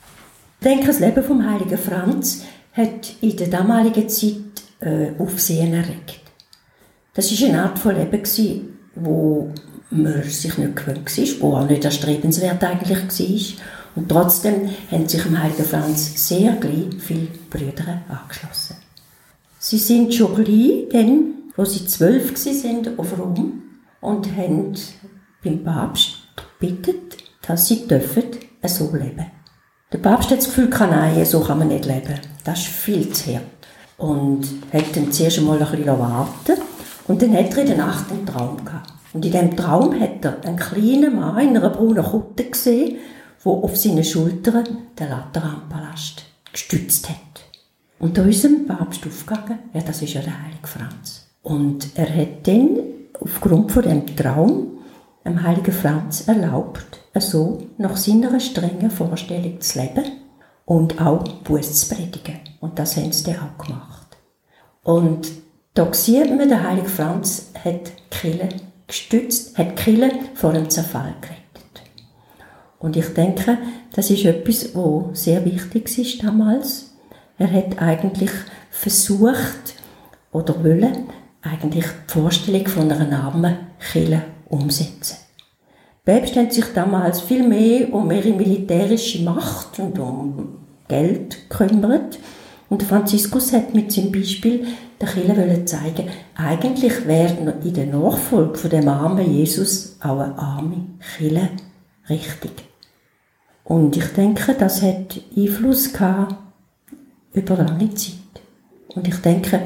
Ich 0.60 0.66
denke, 0.66 0.86
das 0.86 0.98
Leben 0.98 1.22
vom 1.22 1.48
heiligen 1.48 1.76
Franz 1.76 2.44
hat 2.72 3.14
in 3.20 3.36
der 3.36 3.48
damaligen 3.48 4.08
Zeit 4.08 4.36
äh, 4.80 5.10
Aufsehen 5.18 5.74
erregt. 5.74 6.20
Das 7.12 7.30
war 7.30 7.48
eine 7.48 7.62
Art 7.64 7.78
von 7.78 7.94
Leben, 7.94 8.22
gewesen, 8.22 8.78
wo 8.94 9.52
man 9.90 10.22
sich 10.22 10.56
nicht 10.56 10.76
gewöhnt 10.76 11.18
war, 11.18 11.40
wo 11.40 11.56
auch 11.56 11.68
nicht 11.68 11.84
erstrebenswert 11.84 12.64
eigentlich 12.64 12.98
war. 12.98 13.64
Und 13.94 14.08
trotzdem 14.08 14.70
haben 14.90 15.06
sich 15.06 15.22
dem 15.22 15.38
Heiligen 15.38 15.66
Franz 15.66 16.26
sehr 16.26 16.52
gleich 16.52 16.86
viele 16.98 17.28
Brüder 17.50 18.00
angeschlossen. 18.08 18.76
Sie 19.58 19.76
sind 19.76 20.14
schon 20.14 20.34
gleich, 20.34 20.88
dann, 20.90 21.34
wo 21.56 21.64
sie 21.64 21.86
zwölf 21.86 22.32
waren, 22.32 22.98
auf 22.98 23.18
Rom 23.18 23.62
und 24.00 24.36
haben 24.36 24.74
beim 25.44 25.64
Papst 25.64 26.18
gebeten, 26.58 26.96
dass 27.46 27.68
sie 27.68 27.86
dürfen 27.86 28.24
so 28.64 28.94
leben 28.94 29.26
Der 29.92 29.98
Papst 29.98 30.30
hat 30.30 30.38
das 30.38 30.46
Gefühl, 30.46 30.68
nein, 30.68 31.24
so 31.24 31.40
kann 31.40 31.58
man 31.58 31.68
nicht 31.68 31.84
leben. 31.84 32.20
Das 32.44 32.60
ist 32.60 32.68
viel 32.68 33.12
zu 33.12 33.34
hart. 33.34 33.42
Und 33.98 34.46
hat 34.72 34.96
dann 34.96 35.12
zuerst 35.12 35.38
einmal 35.38 35.62
ein 35.62 35.70
bisschen 35.70 35.98
warten 35.98 36.60
und 37.08 37.22
dann 37.22 37.36
hat 37.36 37.52
er 37.52 37.58
in 37.58 37.66
der 37.66 37.76
Nacht 37.76 38.10
einen 38.10 38.26
Traum 38.26 38.64
gehabt. 38.64 38.92
Und 39.12 39.24
in 39.24 39.32
diesem 39.32 39.56
Traum 39.56 39.98
hat 40.00 40.24
er 40.24 40.42
einen 40.44 40.56
kleinen 40.56 41.16
Mann 41.16 41.38
in 41.38 41.56
einer 41.56 41.70
braunen 41.70 42.02
Kutte 42.02 42.44
gesehen, 42.44 42.98
der 43.44 43.52
auf 43.52 43.76
seinen 43.76 44.04
Schultern 44.04 44.66
den 44.98 45.08
Lateranpalast 45.08 46.22
gestützt 46.52 47.08
hat. 47.08 47.16
Und 47.98 48.16
da 48.16 48.24
ist 48.24 48.44
dem 48.44 48.66
Papst 48.66 49.06
aufgegangen, 49.06 49.58
ja, 49.74 49.80
das 49.80 50.02
ist 50.02 50.14
ja 50.14 50.22
der 50.22 50.42
Heilige 50.42 50.66
Franz. 50.66 51.21
Und 51.42 51.96
er 51.96 52.14
hat 52.14 52.46
dann 52.46 52.78
aufgrund 53.20 53.72
von 53.72 53.82
dem 53.82 54.06
Traum 54.16 54.78
dem 55.24 55.42
Heiligen 55.42 55.72
Franz 55.72 56.26
erlaubt, 56.28 57.00
so 57.18 57.58
nach 57.78 57.96
seiner 57.96 58.38
strengen 58.40 58.90
Vorstellung 58.90 59.60
zu 59.60 59.80
leben 59.80 60.04
und 60.64 61.00
auch 61.00 61.22
Buß 61.44 61.88
zu 61.88 61.94
predigen. 61.94 62.40
Und 62.60 62.78
das 62.78 62.96
haben 62.96 63.12
sie 63.12 63.24
dann 63.24 63.40
auch 63.40 63.64
gemacht. 63.64 64.16
Und 64.82 65.30
da 65.74 65.92
sieht 65.92 66.28
man, 66.36 66.48
der 66.48 66.68
Heilige 66.68 66.88
Franz 66.88 67.50
hat 67.64 67.92
Kirche 68.10 68.48
gestützt, 68.86 69.56
hat 69.56 69.76
Kirche 69.76 70.12
vor 70.34 70.52
dem 70.52 70.68
Zerfall 70.68 71.14
gerettet. 71.20 71.82
Und 72.78 72.96
ich 72.96 73.14
denke, 73.14 73.58
das 73.94 74.10
ist 74.10 74.24
etwas, 74.24 74.74
wo 74.74 75.10
sehr 75.12 75.44
wichtig 75.44 75.98
ist 75.98 76.22
damals. 76.22 76.92
Er 77.38 77.50
hat 77.50 77.80
eigentlich 77.80 78.30
versucht 78.70 79.74
oder 80.32 80.62
wollen 80.64 81.08
eigentlich 81.42 81.84
die 81.84 82.12
Vorstellung 82.12 82.66
von 82.66 82.90
einer 82.90 83.24
armen 83.24 83.56
Kirche 83.78 84.22
umsetzen. 84.48 85.16
Die 86.04 86.10
Päpste 86.10 86.40
haben 86.40 86.50
sich 86.50 86.64
damals 86.74 87.20
viel 87.20 87.46
mehr 87.46 87.92
um 87.92 88.10
ihre 88.10 88.30
militärische 88.32 89.22
Macht 89.22 89.78
und 89.78 89.98
um 89.98 90.58
Geld 90.88 91.48
gekümmert. 91.48 92.18
Und 92.68 92.82
Franziskus 92.82 93.52
hat 93.52 93.74
mit 93.74 93.92
seinem 93.92 94.12
Beispiel 94.12 94.66
der 95.00 95.08
Kirche 95.08 95.64
zeigen, 95.64 96.08
eigentlich 96.34 97.06
wäre 97.06 97.54
in 97.62 97.74
der 97.74 97.86
Nachfolge 97.86 98.56
von 98.56 98.70
dem 98.70 98.88
armen 98.88 99.32
Jesus 99.32 99.96
auch 100.00 100.20
eine 100.20 100.38
arme 100.38 100.86
Kirche 101.16 101.50
richtig. 102.08 102.52
Und 103.64 103.96
ich 103.96 104.06
denke, 104.06 104.54
das 104.54 104.82
hat 104.82 105.20
Einfluss 105.36 105.92
gehabt 105.92 106.36
über 107.32 107.56
lange 107.56 107.94
Zeit. 107.94 108.14
Und 108.94 109.08
ich 109.08 109.16
denke, 109.16 109.60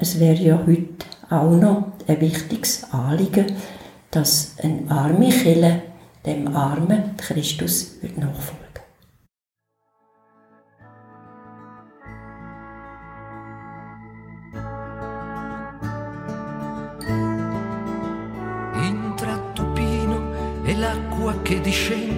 es 0.00 0.18
wäre 0.18 0.42
ja 0.42 0.58
heute 0.66 1.04
auch 1.28 1.50
noch 1.50 1.92
ein 2.08 2.20
wichtiges 2.20 2.84
Anliegen, 2.90 3.46
dass 4.10 4.56
ein 4.62 4.90
arme 4.90 5.28
Kirche 5.28 5.82
dem 6.24 6.54
armen 6.56 7.16
Christus 7.16 7.98
nachfolgt. 8.16 8.60
e 20.66 20.74
l'acqua 20.74 21.34
che 21.42 21.60
discende 21.60 22.09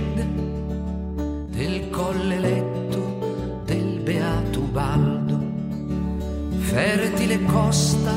fertile 7.33 7.45
costa 7.45 8.12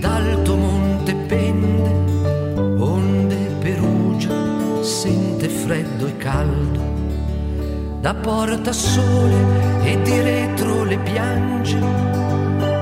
d'alto 0.00 0.56
monte 0.56 1.14
pende, 1.14 1.90
onde 2.78 3.36
Perugia 3.60 4.82
sente 4.82 5.48
freddo 5.48 6.06
e 6.06 6.16
caldo, 6.16 6.80
da 8.00 8.14
porta 8.14 8.72
sole 8.72 9.34
e 9.84 10.00
di 10.02 10.20
retro 10.20 10.84
le 10.84 10.98
piange, 10.98 11.78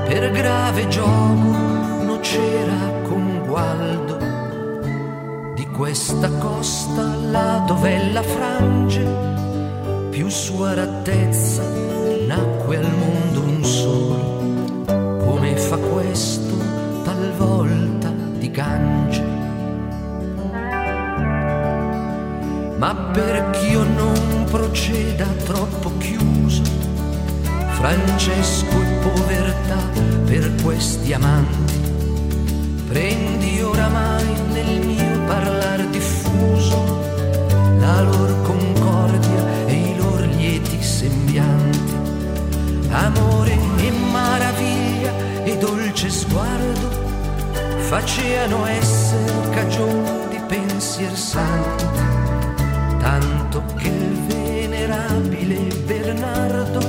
per 0.07 0.31
grave 0.31 0.87
gioco 0.87 2.03
nocera 2.03 3.01
con 3.03 3.43
gualdo. 3.45 4.33
Questa 5.75 6.29
costa 6.37 7.03
la 7.31 7.65
frange, 8.23 9.05
più 10.09 10.29
sua 10.29 10.73
rattezza 10.73 11.63
nacque 12.27 12.77
al 12.77 12.89
mondo 12.97 13.34
Gange. 18.55 19.21
Ma 22.77 22.95
per 23.11 23.49
ch'io 23.49 23.83
non 23.83 24.45
proceda 24.49 25.25
troppo 25.43 25.91
chiuso, 25.97 26.61
Francesco 27.71 28.81
e 28.81 28.85
povertà 29.01 29.81
per 30.23 30.55
questi 30.63 31.11
amanti, 31.11 31.79
prendi 32.87 33.61
oramai 33.61 34.25
nel 34.53 34.85
mio 34.85 35.19
parlar 35.27 35.85
diffuso 35.87 37.01
la 37.77 38.01
lor 38.03 38.41
concordia 38.43 39.65
e 39.65 39.73
i 39.73 39.97
lor 39.97 40.21
lieti 40.21 40.81
sembianti, 40.81 41.93
amore 42.89 43.57
e 43.79 43.91
maraviglia 43.91 45.43
e 45.43 45.57
dolce 45.57 46.09
sguardo 46.09 47.04
faceano 47.87 48.65
essere 48.65 49.49
cagione 49.51 50.27
di 50.29 50.39
pensier 50.47 51.15
santi, 51.15 51.85
tanto 52.99 53.63
che 53.77 53.87
il 53.87 54.17
venerabile 54.27 55.73
Bernardo 55.85 56.79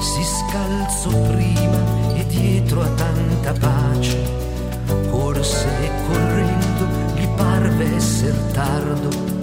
si 0.00 0.22
scalzò 0.22 1.10
prima 1.32 2.14
e 2.14 2.26
dietro 2.26 2.82
a 2.82 2.88
tanta 2.88 3.52
pace, 3.52 4.18
corse 5.10 5.68
e 5.80 5.90
correndo 6.06 7.00
parve 7.40 7.96
esser 7.96 8.34
tardo. 8.52 9.39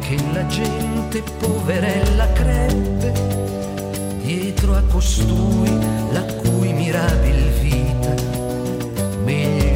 Che 0.00 0.16
la 0.32 0.46
gente 0.46 1.22
poverella 1.38 2.32
crebbe 2.32 3.12
dietro 4.22 4.76
a 4.76 4.82
costui 4.82 5.78
la 6.12 6.24
cui 6.34 6.72
mirabil 6.72 7.50
vita 7.60 8.14
meglio 9.24 9.69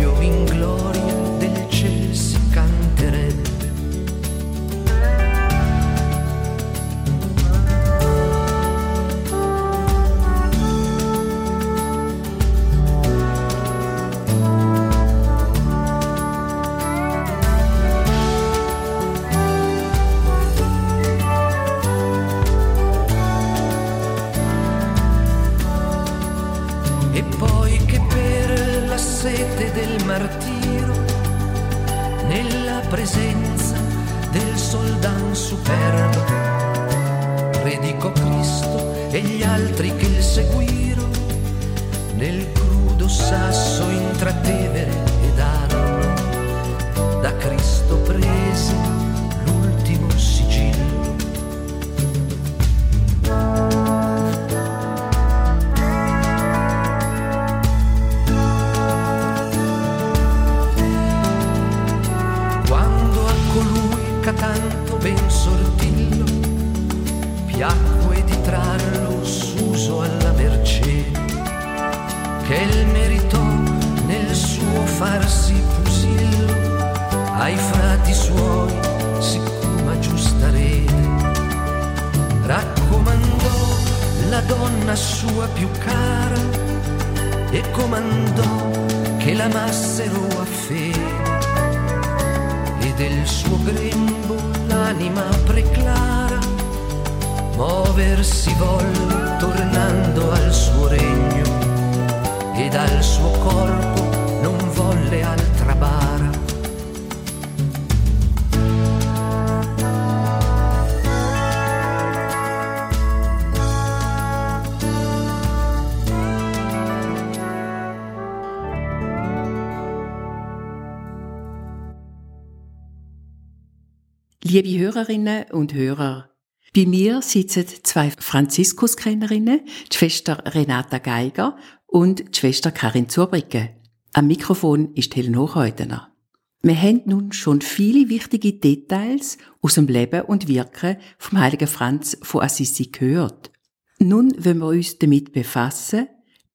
Liebe 124.55 124.79
Hörerinnen 124.79 125.47
und 125.51 125.75
Hörer, 125.75 126.31
bei 126.77 126.87
mir 126.87 127.23
sitzen 127.23 127.67
zwei 127.83 128.13
Franziskuskennerinnen, 128.13 129.63
die 129.91 129.97
Schwester 129.97 130.45
Renata 130.47 130.99
Geiger 130.99 131.57
und 131.87 132.21
die 132.21 132.39
Schwester 132.39 132.71
Karin 132.71 133.09
Zurbricke. 133.09 133.71
Am 134.13 134.29
Mikrofon 134.29 134.95
ist 134.95 135.17
Helen 135.17 135.37
Hochhäutener. 135.37 136.15
Wir 136.63 136.81
haben 136.81 137.03
nun 137.07 137.33
schon 137.33 137.63
viele 137.63 138.09
wichtige 138.09 138.53
Details 138.53 139.39
aus 139.61 139.75
dem 139.75 139.89
Leben 139.89 140.21
und 140.21 140.47
Wirken 140.47 140.99
vom 141.19 141.41
heiligen 141.41 141.67
Franz 141.67 142.17
von 142.23 142.43
Assisi 142.43 142.91
gehört. 142.93 143.51
Nun 143.99 144.33
wollen 144.39 144.59
wir 144.59 144.69
uns 144.69 145.01
damit 145.01 145.33
befassen, 145.33 146.07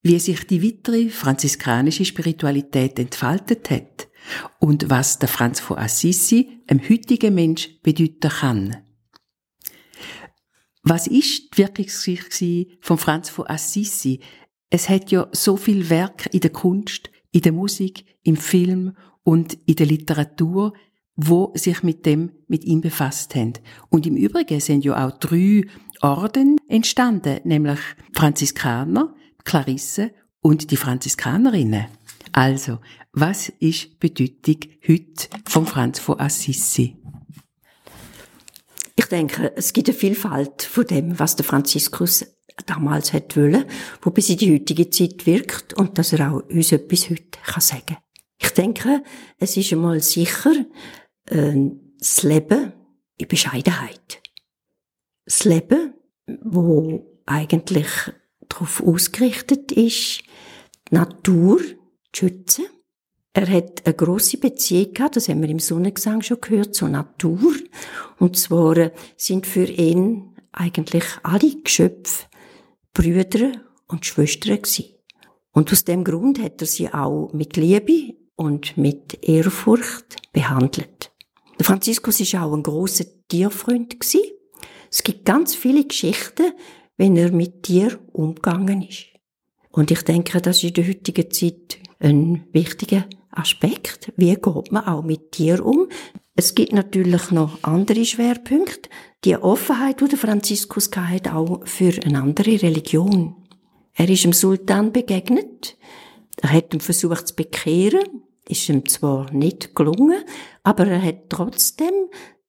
wie 0.04 0.20
sich 0.20 0.47
die 0.47 0.64
weitere 0.64 1.10
franziskanische 1.10 2.06
Spiritualität 2.06 2.97
entfaltet 2.97 3.70
hat 3.70 4.09
und 4.60 4.90
was 4.90 5.20
der 5.20 5.30
Franz 5.30 5.60
von 5.60 5.78
Assisi 5.78 6.62
einem 6.68 6.88
heutigen 6.88 7.36
Mensch 7.36 7.82
bedeuten 7.82 8.30
kann. 8.30 8.78
Was 10.84 11.08
ist 11.08 11.54
die 11.54 11.58
Wirkungsgeschichte 11.60 12.78
von 12.82 12.98
Franz 12.98 13.30
von 13.30 13.48
Assisi? 13.48 14.22
Es 14.70 14.88
hat 14.88 15.12
ja 15.12 15.28
so 15.32 15.58
viel 15.58 15.90
Werk 15.90 16.34
in 16.34 16.40
der 16.40 16.52
Kunst, 16.52 17.10
in 17.32 17.42
der 17.42 17.52
Musik, 17.52 18.06
im 18.24 18.38
Film 18.38 18.96
und 19.24 19.58
in 19.66 19.76
der 19.76 19.88
Literatur, 19.88 20.74
wo 21.16 21.52
sich 21.56 21.84
mit 21.84 22.06
dem, 22.06 22.32
mit 22.48 22.64
ihm 22.64 22.82
befasst 22.82 23.36
haben. 23.36 23.54
Und 23.90 24.08
im 24.08 24.16
Übrigen 24.16 24.60
sind 24.62 24.86
ja 24.86 25.06
auch 25.06 25.18
drei 25.18 25.66
Orden 26.02 26.56
entstanden, 26.68 27.42
nämlich 27.44 27.80
Franziskaner, 28.14 29.14
Clarisse 29.44 30.12
und 30.42 30.72
die 30.72 30.78
Franziskanerinnen. 30.78 31.88
Also, 32.40 32.80
was 33.12 33.50
ist 33.60 34.00
Bedeutung 34.00 34.60
heute 34.88 35.28
von 35.46 35.66
Franz 35.66 36.00
von 36.00 36.22
Assisi? 36.22 36.96
Ich 38.96 39.06
denke, 39.08 39.52
es 39.58 39.74
gibt 39.74 39.90
eine 39.90 39.98
Vielfalt 39.98 40.62
von 40.62 40.86
dem, 40.86 41.20
was 41.20 41.36
der 41.36 41.44
Franziskus 41.44 42.26
damals 42.66 43.12
hat 43.12 43.36
wollen, 43.36 43.66
wo 44.02 44.12
bis 44.12 44.30
in 44.30 44.38
die 44.38 44.54
heutige 44.54 44.90
Zeit 44.90 45.26
wirkt 45.26 45.74
und 45.74 45.98
dass 45.98 46.14
er 46.14 46.32
auch 46.32 46.44
uns 46.50 46.72
etwas 46.72 47.10
heute 47.10 47.40
kann 47.44 47.60
sagen 47.60 47.98
Ich 48.38 48.52
denke, 48.52 49.04
es 49.38 49.58
ist 49.58 49.74
einmal 49.74 50.00
sicher 50.00 50.54
äh, 51.26 51.72
das 52.00 52.24
Leben 52.24 52.72
in 53.18 53.28
Bescheidenheit. 53.28 54.22
Das 55.26 55.44
Leben, 55.44 55.94
wo 56.42 57.06
eigentlich 57.26 57.90
darauf 58.48 58.82
ausgerichtet 58.82 59.74
ist, 59.74 60.24
die 60.90 60.96
Natur 60.96 61.60
zu 62.12 62.28
schützen. 62.28 62.66
Er 63.34 63.47
hat 63.47 63.86
eine 63.86 63.93
grosse 63.93 64.38
Beziehung 64.38 64.93
gehabt, 64.93 65.16
das 65.16 65.30
haben 65.30 65.41
wir 65.41 65.49
im 65.49 65.60
Sonnengesang 65.60 66.22
schon 66.22 66.41
gehört, 66.41 66.76
zur 66.76 66.89
Natur. 66.89 67.53
Und 68.18 68.38
zwar 68.38 68.91
sind 69.18 69.45
für 69.45 69.66
ihn 69.66 70.36
eigentlich 70.51 71.05
alle 71.24 71.55
Geschöpfe 71.64 72.26
Brüder 72.93 73.51
und 73.88 74.05
Schwestern 74.05 74.62
gewesen. 74.62 74.95
Und 75.51 75.72
aus 75.72 75.84
dem 75.86 76.03
Grund 76.03 76.41
hat 76.41 76.62
er 76.62 76.68
sie 76.68 76.93
auch 76.93 77.32
mit 77.34 77.55
Liebe 77.55 78.16
und 78.36 78.78
mit 78.78 79.28
Ehrfurcht 79.28 80.16
behandelt. 80.32 81.12
Der 81.57 81.66
Franziskus 81.66 82.20
ist 82.20 82.36
auch 82.36 82.53
ein 82.53 82.64
großer 82.64 83.05
Tierfreund 83.28 83.99
gewesen. 83.99 84.32
Es 84.91 85.03
gibt 85.03 85.26
ganz 85.26 85.55
viele 85.55 85.86
Geschichten, 85.86 86.53
wenn 86.97 87.16
er 87.16 87.32
mit 87.32 87.64
Tier 87.64 87.99
umgegangen 88.12 88.82
ist. 88.82 89.05
Und 89.72 89.91
ich 89.91 90.01
denke, 90.01 90.41
das 90.41 90.57
ist 90.57 90.64
in 90.64 90.74
der 90.74 90.88
heutigen 90.88 91.30
Zeit 91.32 91.80
ein 92.00 92.47
wichtiger 92.52 93.06
Aspekt. 93.32 94.12
Wie 94.16 94.34
geht 94.34 94.72
man 94.72 94.86
auch 94.86 95.04
mit 95.04 95.32
Tier 95.32 95.66
um? 95.66 95.88
Es 96.36 96.56
gibt 96.56 96.74
natürlich 96.74 97.32
noch 97.32 97.64
andere 97.64 98.06
Schwerpunkte. 98.06 98.89
Die 99.26 99.36
Offenheit, 99.36 100.00
die 100.00 100.08
der 100.08 100.18
Franziskus 100.18 100.89
hatte, 100.95 101.36
auch 101.36 101.68
für 101.68 101.93
eine 102.06 102.22
andere 102.22 102.62
Religion. 102.62 103.36
Er 103.93 104.10
ist 104.10 104.24
dem 104.24 104.34
Sultan 104.34 104.93
begegnet. 104.93 105.78
Er 106.41 106.54
hat 106.54 106.74
ihn 106.74 106.80
versucht 106.80 107.28
zu 107.28 107.36
bekehren. 107.36 108.24
Ist 108.47 108.70
ihm 108.70 108.88
zwar 108.88 109.32
nicht 109.32 109.76
gelungen, 109.76 110.24
aber 110.64 110.88
er 110.88 111.02
hat 111.02 111.30
trotzdem 111.30 111.93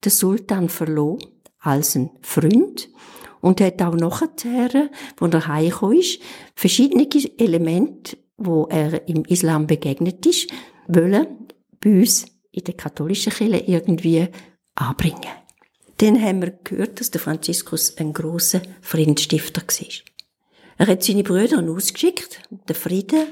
den 0.04 0.10
Sultan 0.10 0.68
verloren 0.68 1.18
als 1.58 1.96
ein 1.96 2.10
Freund 2.22 2.88
und 3.40 3.60
hat 3.60 3.82
auch 3.82 3.94
nachher, 3.94 4.90
wo 5.18 5.26
er 5.26 5.48
heimgekommen 5.48 5.98
ist, 5.98 6.20
verschiedene 6.54 7.08
Elemente, 7.38 8.16
wo 8.40 8.66
er 8.70 9.06
im 9.06 9.24
Islam 9.26 9.66
begegnet 9.66 10.26
ist, 10.26 10.50
wollen 10.88 11.26
bei 11.78 12.00
uns 12.00 12.26
in 12.50 12.64
der 12.64 12.74
katholischen 12.74 13.32
Kirche 13.32 13.64
irgendwie 13.66 14.26
anbringen. 14.74 15.30
Dann 15.98 16.20
haben 16.20 16.42
wir 16.42 16.58
gehört, 16.64 16.98
dass 16.98 17.10
der 17.10 17.20
Franziskus 17.20 17.96
ein 17.98 18.12
großer 18.12 18.62
Friedensstifter 18.80 19.60
war. 19.60 19.88
Er 20.78 20.86
hat 20.86 21.04
seine 21.04 21.22
Brüder 21.22 21.62
ausgeschickt, 21.62 22.40
den 22.50 22.74
Frieden 22.74 23.26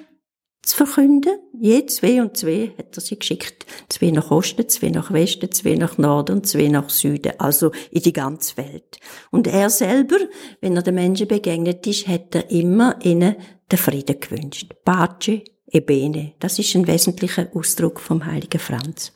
zu 0.63 0.77
verkünden. 0.77 1.39
Je 1.59 1.87
zwei 1.87 2.21
und 2.21 2.37
zwei 2.37 2.75
hat 2.77 2.95
er 2.95 3.01
sie 3.01 3.19
geschickt. 3.19 3.65
Zwei 3.89 4.11
nach 4.11 4.31
Osten, 4.31 4.69
zwei 4.69 4.91
nach 4.91 5.11
Westen, 5.11 5.51
zwei 5.51 5.75
nach 5.77 5.97
Norden 5.97 6.37
und 6.37 6.47
zwei 6.47 6.69
nach 6.69 6.91
Süden. 6.91 7.33
Also 7.39 7.73
in 7.91 8.03
die 8.03 8.13
ganze 8.13 8.59
Welt. 8.59 8.99
Und 9.31 9.47
er 9.47 9.71
selber, 9.71 10.19
wenn 10.61 10.77
er 10.77 10.83
den 10.83 10.97
Menschen 10.97 11.27
begegnet 11.27 11.87
ist, 11.87 12.07
hat 12.07 12.35
er 12.35 12.51
immer 12.51 13.03
ihnen 13.03 13.37
den 13.71 13.79
Frieden 13.79 14.21
gewünscht. 14.21 14.75
Pace 14.85 15.43
e 15.71 15.81
bene. 15.81 16.33
Das 16.39 16.59
ist 16.59 16.75
ein 16.75 16.87
wesentlicher 16.87 17.49
Ausdruck 17.55 18.01
vom 18.01 18.25
heiligen 18.25 18.61
Franz. 18.61 19.13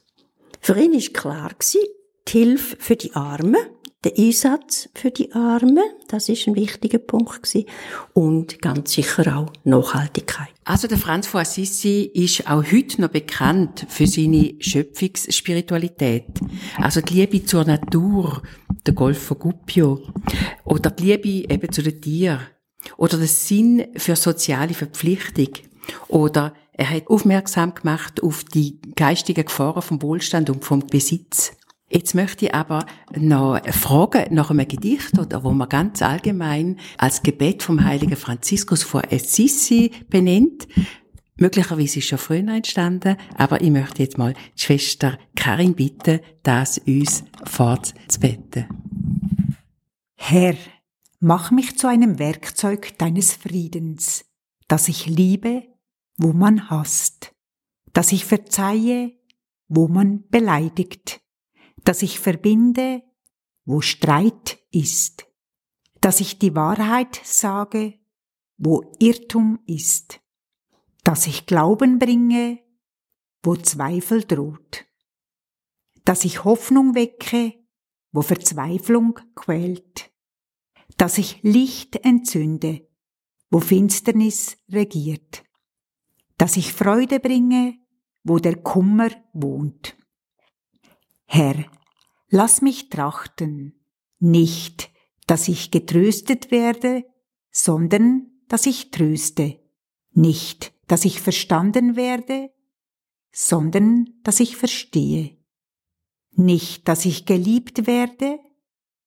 Für 0.60 0.78
ihn 0.78 0.92
ist 0.92 1.14
klar 1.14 1.50
die 2.24 2.30
Hilfe 2.30 2.76
für 2.78 2.96
die 2.96 3.14
Armen, 3.14 3.56
der 4.04 4.18
Einsatz 4.18 4.88
für 4.94 5.10
die 5.10 5.32
Armen, 5.32 5.84
das 6.08 6.28
ist 6.28 6.48
ein 6.48 6.56
wichtiger 6.56 6.98
Punkt. 6.98 7.56
Und 8.14 8.60
ganz 8.60 8.92
sicher 8.92 9.36
auch 9.36 9.52
Nachhaltigkeit. 9.64 10.48
Also 10.64 10.88
der 10.88 10.98
Franz 10.98 11.26
von 11.26 11.40
Assisi 11.40 12.10
ist 12.12 12.48
auch 12.48 12.64
heute 12.64 13.00
noch 13.00 13.10
bekannt 13.10 13.86
für 13.88 14.06
seine 14.06 14.54
Schöpfungsspiritualität. 14.58 16.24
Also 16.78 17.00
die 17.00 17.14
Liebe 17.14 17.44
zur 17.44 17.64
Natur, 17.64 18.42
der 18.86 18.94
Golf 18.94 19.22
von 19.22 19.38
Gubbio, 19.38 20.00
oder 20.64 20.90
die 20.90 21.04
Liebe 21.04 21.52
eben 21.52 21.70
zu 21.70 21.82
den 21.82 22.00
Tieren, 22.00 22.40
oder 22.96 23.18
der 23.18 23.28
Sinn 23.28 23.86
für 23.96 24.16
soziale 24.16 24.74
Verpflichtung, 24.74 25.48
oder 26.08 26.54
er 26.72 26.90
hat 26.90 27.08
aufmerksam 27.08 27.74
gemacht 27.74 28.22
auf 28.22 28.44
die 28.44 28.80
geistigen 28.94 29.44
Gefahren 29.44 29.82
vom 29.82 30.00
Wohlstand 30.02 30.48
und 30.50 30.64
vom 30.64 30.86
Besitz. 30.86 31.52
Jetzt 31.90 32.14
möchte 32.14 32.46
ich 32.46 32.54
aber 32.54 32.86
noch 33.14 33.60
fragen 33.70 34.34
nach 34.34 34.50
einem 34.50 34.66
Gedicht, 34.66 35.18
oder 35.18 35.44
wo 35.44 35.50
man 35.50 35.68
ganz 35.68 36.00
allgemein 36.00 36.78
als 36.96 37.22
Gebet 37.22 37.62
vom 37.62 37.84
heiligen 37.84 38.16
Franziskus 38.16 38.82
von 38.82 39.02
Assisi 39.10 39.90
benennt. 40.08 40.66
Möglicherweise 41.36 41.98
ist 41.98 42.08
schon 42.08 42.18
früher 42.18 42.48
entstanden, 42.48 43.16
aber 43.36 43.60
ich 43.60 43.70
möchte 43.70 44.02
jetzt 44.02 44.16
mal 44.16 44.32
die 44.32 44.62
Schwester 44.62 45.18
Karin 45.36 45.74
bitten, 45.74 46.20
das 46.42 46.78
uns 46.78 47.24
fortzubeten. 47.44 48.66
Herr, 50.16 50.54
mach 51.24 51.52
mich 51.52 51.78
zu 51.78 51.86
einem 51.86 52.18
Werkzeug 52.18 52.98
deines 52.98 53.32
Friedens, 53.32 54.24
dass 54.66 54.88
ich 54.88 55.06
liebe, 55.06 55.62
wo 56.16 56.32
man 56.32 56.68
hasst, 56.68 57.32
dass 57.92 58.10
ich 58.10 58.24
verzeihe, 58.24 59.12
wo 59.68 59.86
man 59.86 60.28
beleidigt, 60.30 61.20
dass 61.84 62.02
ich 62.02 62.18
verbinde, 62.18 63.04
wo 63.64 63.80
Streit 63.80 64.58
ist, 64.72 65.28
dass 66.00 66.18
ich 66.18 66.40
die 66.40 66.56
Wahrheit 66.56 67.20
sage, 67.22 68.00
wo 68.56 68.92
Irrtum 68.98 69.60
ist, 69.64 70.20
dass 71.04 71.28
ich 71.28 71.46
Glauben 71.46 72.00
bringe, 72.00 72.58
wo 73.44 73.54
Zweifel 73.54 74.24
droht, 74.24 74.86
dass 76.04 76.24
ich 76.24 76.42
Hoffnung 76.42 76.96
wecke, 76.96 77.54
wo 78.10 78.22
Verzweiflung 78.22 79.20
quält, 79.36 80.11
dass 80.96 81.18
ich 81.18 81.42
Licht 81.42 81.96
entzünde, 82.04 82.88
wo 83.50 83.60
Finsternis 83.60 84.56
regiert, 84.70 85.44
dass 86.38 86.56
ich 86.56 86.72
Freude 86.72 87.20
bringe, 87.20 87.78
wo 88.24 88.38
der 88.38 88.56
Kummer 88.56 89.10
wohnt. 89.32 89.96
Herr, 91.26 91.64
lass 92.28 92.62
mich 92.62 92.88
trachten, 92.88 93.84
nicht, 94.18 94.90
dass 95.26 95.48
ich 95.48 95.70
getröstet 95.70 96.50
werde, 96.50 97.04
sondern 97.50 98.30
dass 98.48 98.66
ich 98.66 98.90
tröste, 98.90 99.60
nicht, 100.12 100.72
dass 100.88 101.04
ich 101.04 101.20
verstanden 101.20 101.96
werde, 101.96 102.50
sondern 103.32 104.10
dass 104.22 104.40
ich 104.40 104.56
verstehe, 104.56 105.38
nicht, 106.32 106.88
dass 106.88 107.04
ich 107.04 107.24
geliebt 107.24 107.86
werde, 107.86 108.38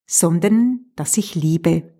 sondern 0.06 0.86
dass 0.96 1.16
ich 1.16 1.34
liebe. 1.34 1.94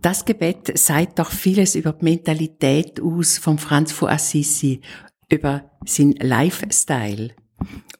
Das 0.00 0.24
Gebet 0.24 0.78
sagt 0.78 1.18
doch 1.18 1.30
vieles 1.30 1.74
über 1.74 1.92
die 1.92 2.04
Mentalität 2.04 3.00
aus 3.00 3.38
von 3.38 3.58
Franz 3.58 3.92
von 3.92 4.08
Assisi, 4.08 4.80
über 5.28 5.70
sein 5.84 6.12
Lifestyle 6.12 7.30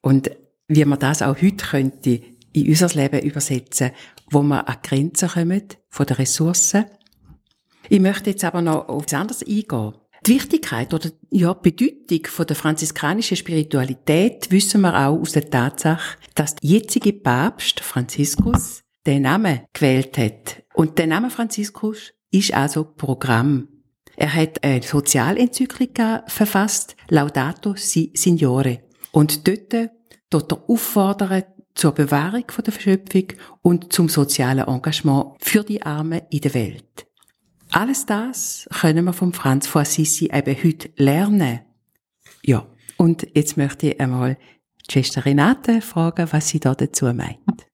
und 0.01 0.31
wie 0.69 0.85
man 0.85 0.99
das 0.99 1.23
auch 1.23 1.41
heute 1.43 1.67
könnte 1.67 2.23
in 2.53 2.69
unser 2.69 2.89
Leben 2.89 3.21
übersetzen, 3.21 3.91
wo 4.31 4.43
wir 4.43 4.69
an 4.69 4.77
Grenzen 4.83 5.29
kommen 5.29 5.63
von 5.89 6.07
den 6.07 6.17
Ressourcen. 6.17 6.87
Ich 7.89 8.01
möchte 8.01 8.31
jetzt 8.31 8.45
aber 8.45 8.63
noch 8.63 8.89
auf 8.89 9.03
etwas 9.05 9.21
anderes 9.21 9.43
eingehen. 9.43 9.95
Die 10.27 10.35
Wichtigkeit 10.35 10.93
oder 10.93 11.11
ja, 11.31 11.55
die 11.55 11.71
Bedeutung 11.71 12.27
von 12.27 12.47
der 12.47 12.57
franziskanischen 12.57 13.37
Spiritualität 13.37 14.51
wissen 14.51 14.83
wir 14.83 14.95
auch 14.95 15.19
aus 15.19 15.33
der 15.33 15.49
Tatsache, 15.49 16.19
dass 16.35 16.57
der 16.57 16.71
jetzige 16.71 17.13
Papst 17.13 17.81
Franziskus 17.81 18.83
den 19.11 19.23
Namen 19.23 19.61
gewählt 19.73 20.19
hat. 20.19 20.63
Und 20.75 20.99
der 20.99 21.07
Name 21.07 21.31
Franziskus 21.31 22.13
ist 22.31 22.55
also 22.55 22.85
Programm. 22.85 23.69
Er 24.17 24.35
hat 24.35 24.63
eine 24.63 24.83
Sozialenzyklika 24.83 26.25
verfasst, 26.27 26.97
Laudato 27.09 27.75
Si 27.77 28.13
Signore. 28.15 28.81
Und 29.13 29.49
dort 29.49 29.91
dort 30.31 30.53
er 30.53 30.69
auffordern 30.69 31.43
zur 31.75 31.93
Bewahrung 31.93 32.45
der 32.65 32.73
Schöpfung 32.73 33.29
und 33.63 33.93
zum 33.93 34.09
sozialen 34.09 34.67
Engagement 34.67 35.37
für 35.41 35.65
die 35.65 35.83
Armen 35.83 36.23
in 36.31 36.41
der 36.41 36.55
Welt. 36.55 37.07
Alles 37.71 38.07
das 38.07 38.69
können 38.81 39.05
wir 39.05 39.13
vom 39.13 39.33
Franz 39.33 39.67
von 39.67 39.83
Assisi 39.83 40.31
eben 40.33 40.57
heute 40.63 40.91
lernen. 40.97 41.61
Ja, 42.43 42.67
und 42.97 43.27
jetzt 43.35 43.57
möchte 43.57 43.89
ich 43.89 44.01
einmal 44.01 44.37
Schwester 44.91 45.25
Renate 45.25 45.81
fragen, 45.81 46.29
was 46.33 46.49
sie 46.49 46.59
da 46.59 46.75
dazu 46.75 47.07
meint. 47.07 47.70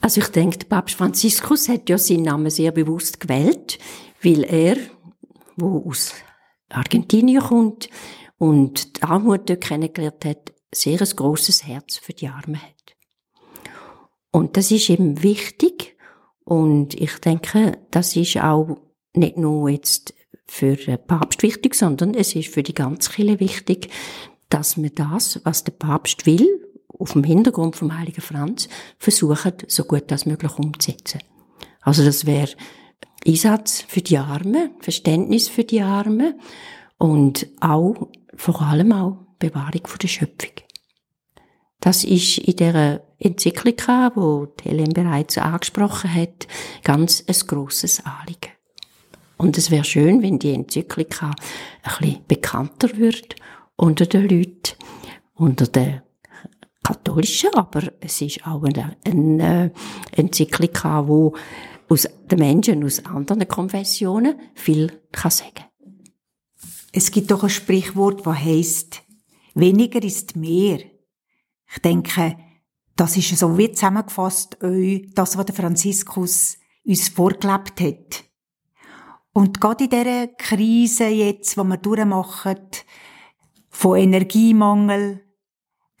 Also 0.00 0.20
ich 0.20 0.28
denke, 0.28 0.64
Papst 0.64 0.96
Franziskus 0.96 1.68
hat 1.68 1.88
ja 1.88 1.98
seinen 1.98 2.22
Namen 2.22 2.50
sehr 2.50 2.72
bewusst 2.72 3.20
gewählt, 3.20 3.78
weil 4.22 4.44
er, 4.44 4.76
wo 5.56 5.84
aus 5.88 6.14
Argentinien 6.70 7.42
kommt 7.42 7.90
und 8.38 8.96
die 8.96 9.02
Armut 9.02 9.48
dort 9.50 9.60
kennengelernt 9.62 10.24
hat, 10.24 10.52
sehr 10.72 11.00
ein 11.00 11.16
grosses 11.16 11.66
Herz 11.66 11.98
für 11.98 12.12
die 12.12 12.28
Armen 12.28 12.60
hat. 12.60 12.96
Und 14.32 14.56
das 14.56 14.70
ist 14.70 14.88
eben 14.88 15.22
wichtig 15.22 15.96
und 16.44 16.94
ich 16.94 17.18
denke, 17.18 17.78
das 17.90 18.16
ist 18.16 18.36
auch 18.38 18.78
nicht 19.14 19.36
nur 19.36 19.68
jetzt 19.68 20.14
für 20.46 20.76
den 20.76 20.98
Papst 21.06 21.42
wichtig, 21.42 21.74
sondern 21.74 22.14
es 22.14 22.34
ist 22.34 22.52
für 22.52 22.62
die 22.62 22.74
ganze 22.74 23.10
Kirche 23.10 23.40
wichtig, 23.40 23.90
dass 24.48 24.80
wir 24.80 24.90
das, 24.90 25.40
was 25.44 25.64
der 25.64 25.72
Papst 25.72 26.26
will, 26.26 26.69
auf 27.00 27.12
dem 27.14 27.24
Hintergrund 27.24 27.76
vom 27.76 27.98
Heiligen 27.98 28.20
Franz, 28.20 28.68
versuchen, 28.98 29.52
so 29.66 29.84
gut 29.84 30.10
als 30.12 30.26
möglich 30.26 30.56
umzusetzen. 30.58 31.20
Also 31.80 32.04
das 32.04 32.26
wäre 32.26 32.50
Einsatz 33.26 33.84
für 33.86 34.02
die 34.02 34.18
Armen, 34.18 34.70
Verständnis 34.80 35.48
für 35.48 35.64
die 35.64 35.82
Armen 35.82 36.40
und 36.98 37.46
auch, 37.60 38.08
vor 38.36 38.62
allem 38.62 38.92
auch 38.92 39.18
Bewahrung 39.38 39.86
von 39.86 39.98
der 39.98 40.08
Schöpfung. 40.08 40.52
Das 41.80 42.04
ist 42.04 42.38
in 42.38 42.56
der 42.56 43.02
Enzyklika, 43.18 44.12
wo 44.14 44.48
Helen 44.62 44.92
bereits 44.92 45.38
angesprochen 45.38 46.14
hat, 46.14 46.46
ganz 46.84 47.24
ein 47.26 47.46
grosses 47.46 48.04
Anliegen. 48.04 48.52
Und 49.38 49.56
es 49.56 49.70
wäre 49.70 49.84
schön, 49.84 50.22
wenn 50.22 50.38
die 50.38 50.52
Enzyklika 50.52 51.30
ein 51.82 51.92
bisschen 51.98 52.24
bekannter 52.28 52.96
wird 52.98 53.36
unter 53.76 54.04
den 54.04 54.28
Leuten, 54.28 54.76
unter 55.34 55.66
den 55.66 56.02
Katholischen, 56.92 57.54
aber 57.54 57.92
es 58.00 58.20
ist 58.20 58.46
auch 58.46 58.62
eine, 58.62 58.96
eine 59.04 59.72
Enzyklika, 60.12 61.06
wo 61.06 61.34
aus 61.88 62.08
den 62.30 62.38
Menschen 62.38 62.84
aus 62.84 63.04
anderen 63.04 63.46
Konfessionen 63.46 64.38
viel 64.54 65.00
kann 65.12 65.30
sagen. 65.30 65.64
Es 66.92 67.10
gibt 67.10 67.30
doch 67.30 67.44
ein 67.44 67.50
Sprichwort, 67.50 68.26
das 68.26 68.38
heißt: 68.38 69.02
Weniger 69.54 70.02
ist 70.02 70.36
mehr. 70.36 70.80
Ich 71.72 71.78
denke, 71.82 72.36
das 72.96 73.16
ist 73.16 73.36
so 73.38 73.56
wie 73.56 73.72
zusammengefasst 73.72 74.56
das, 74.60 75.38
was 75.38 75.46
der 75.46 75.54
Franziskus 75.54 76.58
uns 76.84 77.08
vorgelebt 77.08 77.80
hat. 77.80 78.24
Und 79.32 79.60
gerade 79.60 79.84
in 79.84 79.90
dieser 79.90 80.26
Krise 80.26 81.06
jetzt, 81.06 81.56
die 81.56 81.62
wir 81.62 81.76
durchmachen, 81.76 82.58
von 83.68 83.96
Energiemangel, 83.96 85.24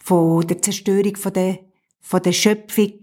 von 0.02 0.46
der 0.46 0.60
Zerstörung 0.60 1.16
von 1.16 1.32
der, 1.32 1.60
von 2.00 2.22
der 2.22 2.32
Schöpfung, 2.32 3.00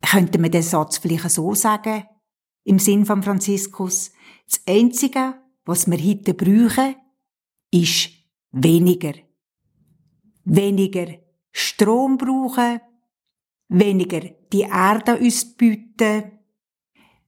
könnte 0.00 0.38
man 0.38 0.50
den 0.50 0.62
Satz 0.62 0.98
vielleicht 0.98 1.30
so 1.30 1.54
sagen, 1.54 2.04
im 2.64 2.78
Sinn 2.78 3.04
von 3.04 3.22
Franziskus. 3.22 4.12
Das 4.48 4.60
Einzige, 4.66 5.34
was 5.64 5.90
wir 5.90 5.98
heute 5.98 6.34
brauchen, 6.34 6.96
ist 7.70 8.10
weniger. 8.52 9.14
Weniger 10.44 11.06
Strom 11.50 12.18
brauchen, 12.18 12.80
weniger 13.68 14.20
die 14.52 14.60
Erde 14.60 15.18
uns 15.18 15.56
bieten, 15.56 16.38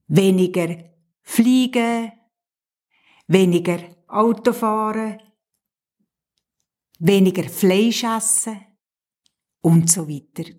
weniger 0.06 0.84
fliegen, 1.22 2.12
weniger 3.26 3.78
Auto 4.06 4.52
fahren, 4.52 5.18
weniger 6.98 7.48
Fleisch 7.48 8.04
essen 8.04 8.60
und 9.60 9.90
so 9.90 10.08
weiter. 10.08 10.50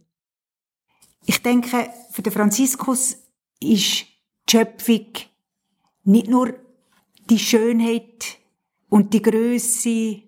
Ich 1.26 1.42
denke, 1.42 1.92
für 2.12 2.22
den 2.22 2.34
Franziskus 2.34 3.18
ist 3.60 4.06
die 4.48 4.52
Schöpfung 4.52 5.08
nicht 6.04 6.28
nur 6.28 6.56
die 7.30 7.40
Schönheit 7.40 8.40
und 8.90 9.14
die 9.14 9.22
Größe 9.22 10.24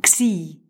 gsi, 0.00 0.62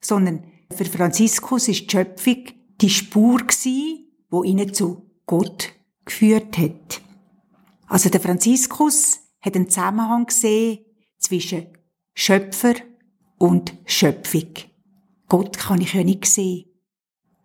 sondern 0.00 0.44
für 0.70 0.84
Franziskus 0.84 1.68
ist 1.68 1.86
die 1.86 1.90
Schöpfung 1.90 2.44
die 2.80 2.90
Spur 2.90 3.38
gsi, 3.46 4.12
wo 4.30 4.44
ihn 4.44 4.72
zu 4.72 5.10
Gott 5.26 5.72
geführt 6.04 6.56
hat. 6.58 7.00
Also 7.88 8.10
der 8.10 8.20
Franziskus 8.20 9.20
hat 9.40 9.56
einen 9.56 9.68
Zusammenhang 9.68 10.26
gesehen 10.26 10.84
zwischen 11.18 11.66
Schöpfer 12.14 12.74
und 13.38 13.74
Schöpfung. 13.84 14.52
Gott 15.28 15.58
kann 15.58 15.80
ich 15.80 15.94
ja 15.94 16.04
nicht 16.04 16.24
sehen. 16.26 16.66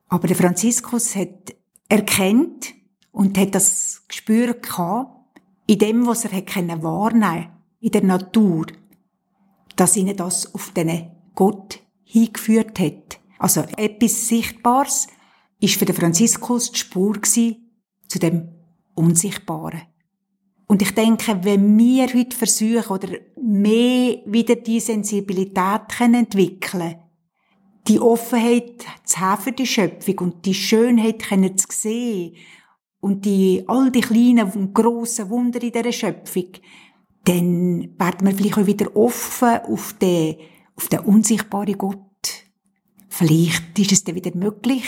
Aber 0.07 0.27
der 0.27 0.35
Franziskus 0.35 1.15
hat 1.15 1.55
erkennt 1.89 2.73
und 3.11 3.37
hat 3.37 3.55
das 3.55 4.03
Gespür 4.07 4.53
gehabt, 4.53 5.39
in 5.67 5.79
dem, 5.79 6.05
was 6.05 6.25
er 6.25 6.31
hat 6.31 6.83
wahrnehmen 6.83 7.49
in 7.79 7.91
der 7.91 8.03
Natur, 8.03 8.67
dass 9.75 9.97
ihn 9.97 10.15
das 10.15 10.53
auf 10.53 10.71
den 10.71 11.11
Gott 11.33 11.79
hingeführt 12.03 12.79
hat. 12.79 13.19
Also 13.39 13.61
etwas 13.77 14.27
Sichtbares 14.27 15.07
ist 15.59 15.77
für 15.77 15.85
den 15.85 15.95
Franziskus 15.95 16.71
die 16.71 16.79
Spur 16.79 17.21
zu 17.23 18.19
dem 18.19 18.49
Unsichtbaren. 18.93 19.83
Und 20.67 20.81
ich 20.81 20.93
denke, 20.93 21.43
wenn 21.43 21.77
wir 21.77 22.07
heute 22.13 22.35
versuchen 22.35 22.91
oder 22.91 23.09
mehr 23.41 24.21
wieder 24.25 24.55
die 24.55 24.79
Sensibilität 24.79 25.99
entwickeln 25.99 26.95
die 27.87 27.99
Offenheit 27.99 28.85
zu 29.03 29.19
haben 29.19 29.41
für 29.41 29.51
die 29.51 29.65
Schöpfung 29.65 30.19
und 30.19 30.45
die 30.45 30.53
Schönheit 30.53 31.23
können 31.23 31.57
zu 31.57 31.67
sehen 31.69 32.35
und 32.99 33.25
die, 33.25 33.63
all 33.67 33.91
die 33.91 34.01
kleinen 34.01 34.51
und 34.51 34.73
grossen 34.73 35.29
Wunder 35.29 35.61
in 35.61 35.71
dieser 35.71 35.91
Schöpfung, 35.91 36.49
dann 37.25 37.99
werden 37.99 38.27
wir 38.27 38.35
vielleicht 38.35 38.57
auch 38.57 38.65
wieder 38.65 38.95
offen 38.95 39.59
auf 39.67 39.93
den 39.93 40.37
auf 40.75 40.87
den 40.87 40.99
unsichtbaren 41.01 41.77
Gott. 41.77 41.99
Vielleicht 43.09 43.77
ist 43.77 43.91
es 43.91 44.03
dann 44.03 44.15
wieder 44.15 44.35
möglich, 44.35 44.85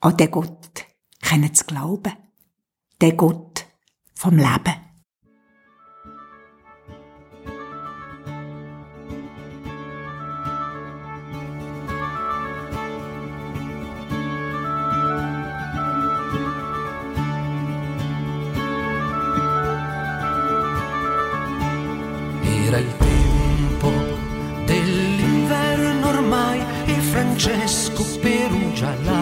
an 0.00 0.16
den 0.16 0.30
Gott 0.30 0.84
zu 1.52 1.64
glauben. 1.64 2.12
Den 3.00 3.16
Gott 3.16 3.66
vom 4.14 4.36
Leben. 4.36 4.87
tra 28.78 28.94
la 29.04 29.17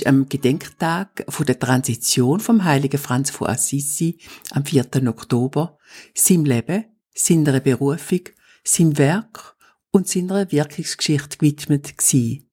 ist 0.00 0.06
am 0.06 0.28
Gedenktag 0.28 1.24
von 1.28 1.46
der 1.46 1.58
Transition 1.58 2.40
vom 2.40 2.64
heiligen 2.64 2.98
Franz 2.98 3.30
von 3.30 3.48
Assisi 3.48 4.18
am 4.50 4.64
4. 4.64 4.86
Oktober 5.08 5.78
seinem 6.14 6.44
Leben, 6.44 6.84
seiner 7.14 7.60
Berufung, 7.60 8.20
seinem 8.62 8.98
Werk 8.98 9.56
und 9.92 10.06
seiner 10.06 10.52
Wirkungsgeschichte 10.52 11.38
gewidmet 11.38 11.96
gewesen. 11.96 12.50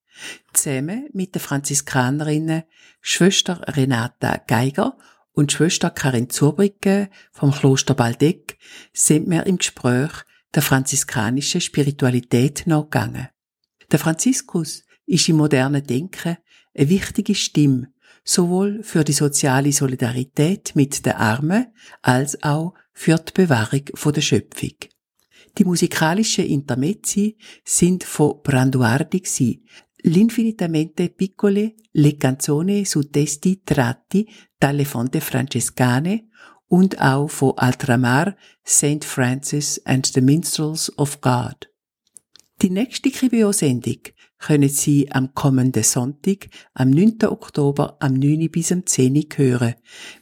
Zusammen 0.54 1.10
mit 1.12 1.36
den 1.36 1.42
Franziskanerinnen 1.42 2.64
Schwester 3.02 3.62
Renata 3.68 4.38
Geiger 4.48 4.98
und 5.34 5.52
Schwester 5.52 5.90
Karin 5.90 6.30
Zurbricke 6.30 7.10
vom 7.34 7.52
Kloster 7.52 7.94
Baldeck 7.94 8.58
sind 8.94 9.30
wir 9.30 9.46
im 9.46 9.58
Gespräch 9.58 10.12
der 10.56 10.62
franziskanischen 10.62 11.60
Spiritualität 11.60 12.64
nachgegangen. 12.68 13.28
Der 13.92 14.00
Franziskus 14.00 14.84
ist 15.06 15.28
im 15.28 15.38
modernen 15.38 15.86
Denken 15.86 16.38
eine 16.76 16.90
wichtige 16.90 17.36
Stimme, 17.36 17.92
sowohl 18.24 18.84
für 18.84 19.04
die 19.04 19.14
soziale 19.14 19.72
Solidarität 19.72 20.76
mit 20.76 21.06
den 21.06 21.14
Armen 21.14 21.68
als 22.02 22.42
auch 22.44 22.74
für 22.94 23.18
die 23.18 23.34
Bewahrung 23.34 23.86
der 23.86 24.22
Schöpfung. 24.22 24.76
Die 25.58 25.66
musikalischen 25.66 26.46
Intermezzi 26.46 27.38
sind 27.64 28.04
von 28.04 28.42
Branduardi 28.42 29.20
gsi. 29.22 29.64
L'infinitamente 30.06 31.10
piccole 31.10 31.76
le 31.94 32.18
canzoni 32.18 32.86
su 32.86 33.04
testi 33.04 33.62
tratti 33.64 34.28
dalle 34.58 34.84
fonte 34.84 35.22
francescane 35.22 36.28
und 36.68 37.00
auch 37.00 37.30
von 37.30 37.58
Altramar, 37.58 38.36
St. 38.66 39.06
Francis 39.06 39.80
and 39.86 40.08
the 40.08 40.22
Minstrels 40.22 40.92
of 40.98 41.22
God. 41.22 41.70
Die 42.62 42.70
nächste 42.70 43.12
Kribio-Sendung 43.12 44.00
können 44.46 44.70
Sie 44.70 45.10
am 45.10 45.34
kommenden 45.34 45.84
Sonntag, 45.84 46.50
am 46.74 46.90
9. 46.90 47.24
Oktober, 47.28 47.96
am 48.02 48.14
9. 48.14 48.52
bis 48.52 48.74
am 48.74 48.86
10. 48.86 49.16
Uhr 49.16 49.24
hören, 49.38 49.76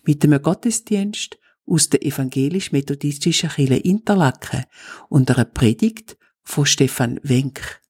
mit 0.03 0.23
einem 0.23 0.41
Gottesdienst 0.41 1.39
aus 1.65 1.89
der 1.89 2.05
evangelisch-methodistischen 2.05 3.49
Kirche 3.49 3.77
Interlaken 3.77 4.65
und 5.09 5.31
einer 5.31 5.45
Predigt 5.45 6.17
von 6.43 6.67
Stefan 6.67 7.19
Wenk. 7.23 7.81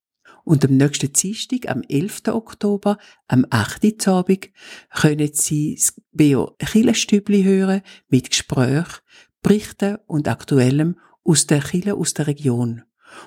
Und 0.45 0.63
am 0.63 0.77
nächsten 0.77 1.11
Dienstag, 1.11 1.69
am 1.69 1.83
11. 1.87 2.21
Oktober, 2.29 2.97
am 3.27 3.45
8. 3.49 4.07
Abend, 4.07 4.49
können 4.89 5.29
Sie 5.33 5.75
das 5.75 6.01
BO 6.13 6.55
Kirchenstübli 6.59 7.43
hören 7.43 7.81
mit 8.07 8.29
Gesprächen, 8.29 9.01
Berichten 9.41 9.97
und 10.07 10.29
Aktuellem 10.29 10.97
aus 11.25 11.45
der 11.45 11.61
Kirche 11.61 11.95
aus 11.95 12.13
der 12.13 12.27
Region. 12.27 12.83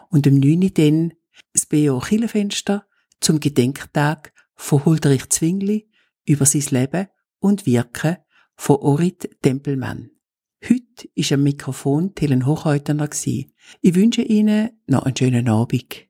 Und 0.09 0.27
am 0.27 0.37
9. 0.37 0.73
dann 0.73 1.13
das 1.53 1.67
BO 1.67 2.01
Kirchenfenster 2.01 2.87
zum 3.25 3.41
Gedenktag 3.41 4.35
von 4.55 4.85
Huldrich 4.85 5.31
Zwingli 5.31 5.89
über 6.27 6.45
sein 6.45 6.67
Leben 6.69 7.09
und 7.39 7.65
Wirken 7.65 8.19
von 8.55 8.77
Orit 8.77 9.41
Tempelmann. 9.41 10.11
Heute 10.63 11.09
ist 11.15 11.33
am 11.33 11.43
Mikrofon 11.43 12.13
Helen 12.19 12.45
Hochhäutener. 12.45 13.09
Ich 13.15 13.95
wünsche 13.95 14.21
Ihnen 14.21 14.79
noch 14.87 15.05
einen 15.05 15.17
schönen 15.17 15.49
Abend. 15.49 16.07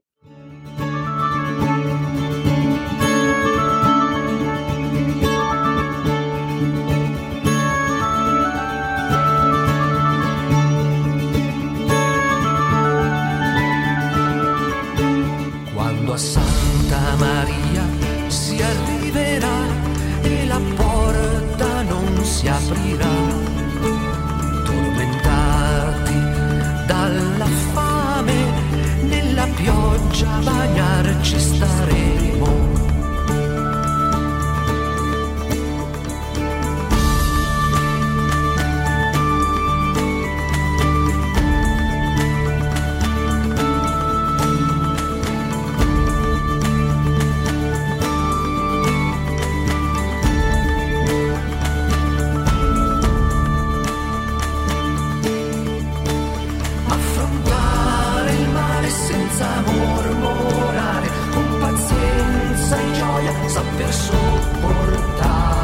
Senza 59.34 59.62
mormorare, 59.66 61.08
con 61.32 61.58
pazienza 61.58 62.78
e 62.78 62.92
gioia 62.92 63.32
saper 63.48 63.92
sopportare. 63.92 65.62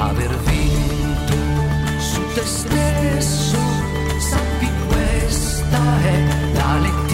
Aver 0.00 0.36
vinto 0.44 1.34
su 1.98 2.20
te 2.34 2.44
stesso, 2.44 3.58
sappi 4.18 4.68
questa 4.88 5.80
è 6.02 6.22
la 6.52 6.78
letizia 6.80 7.11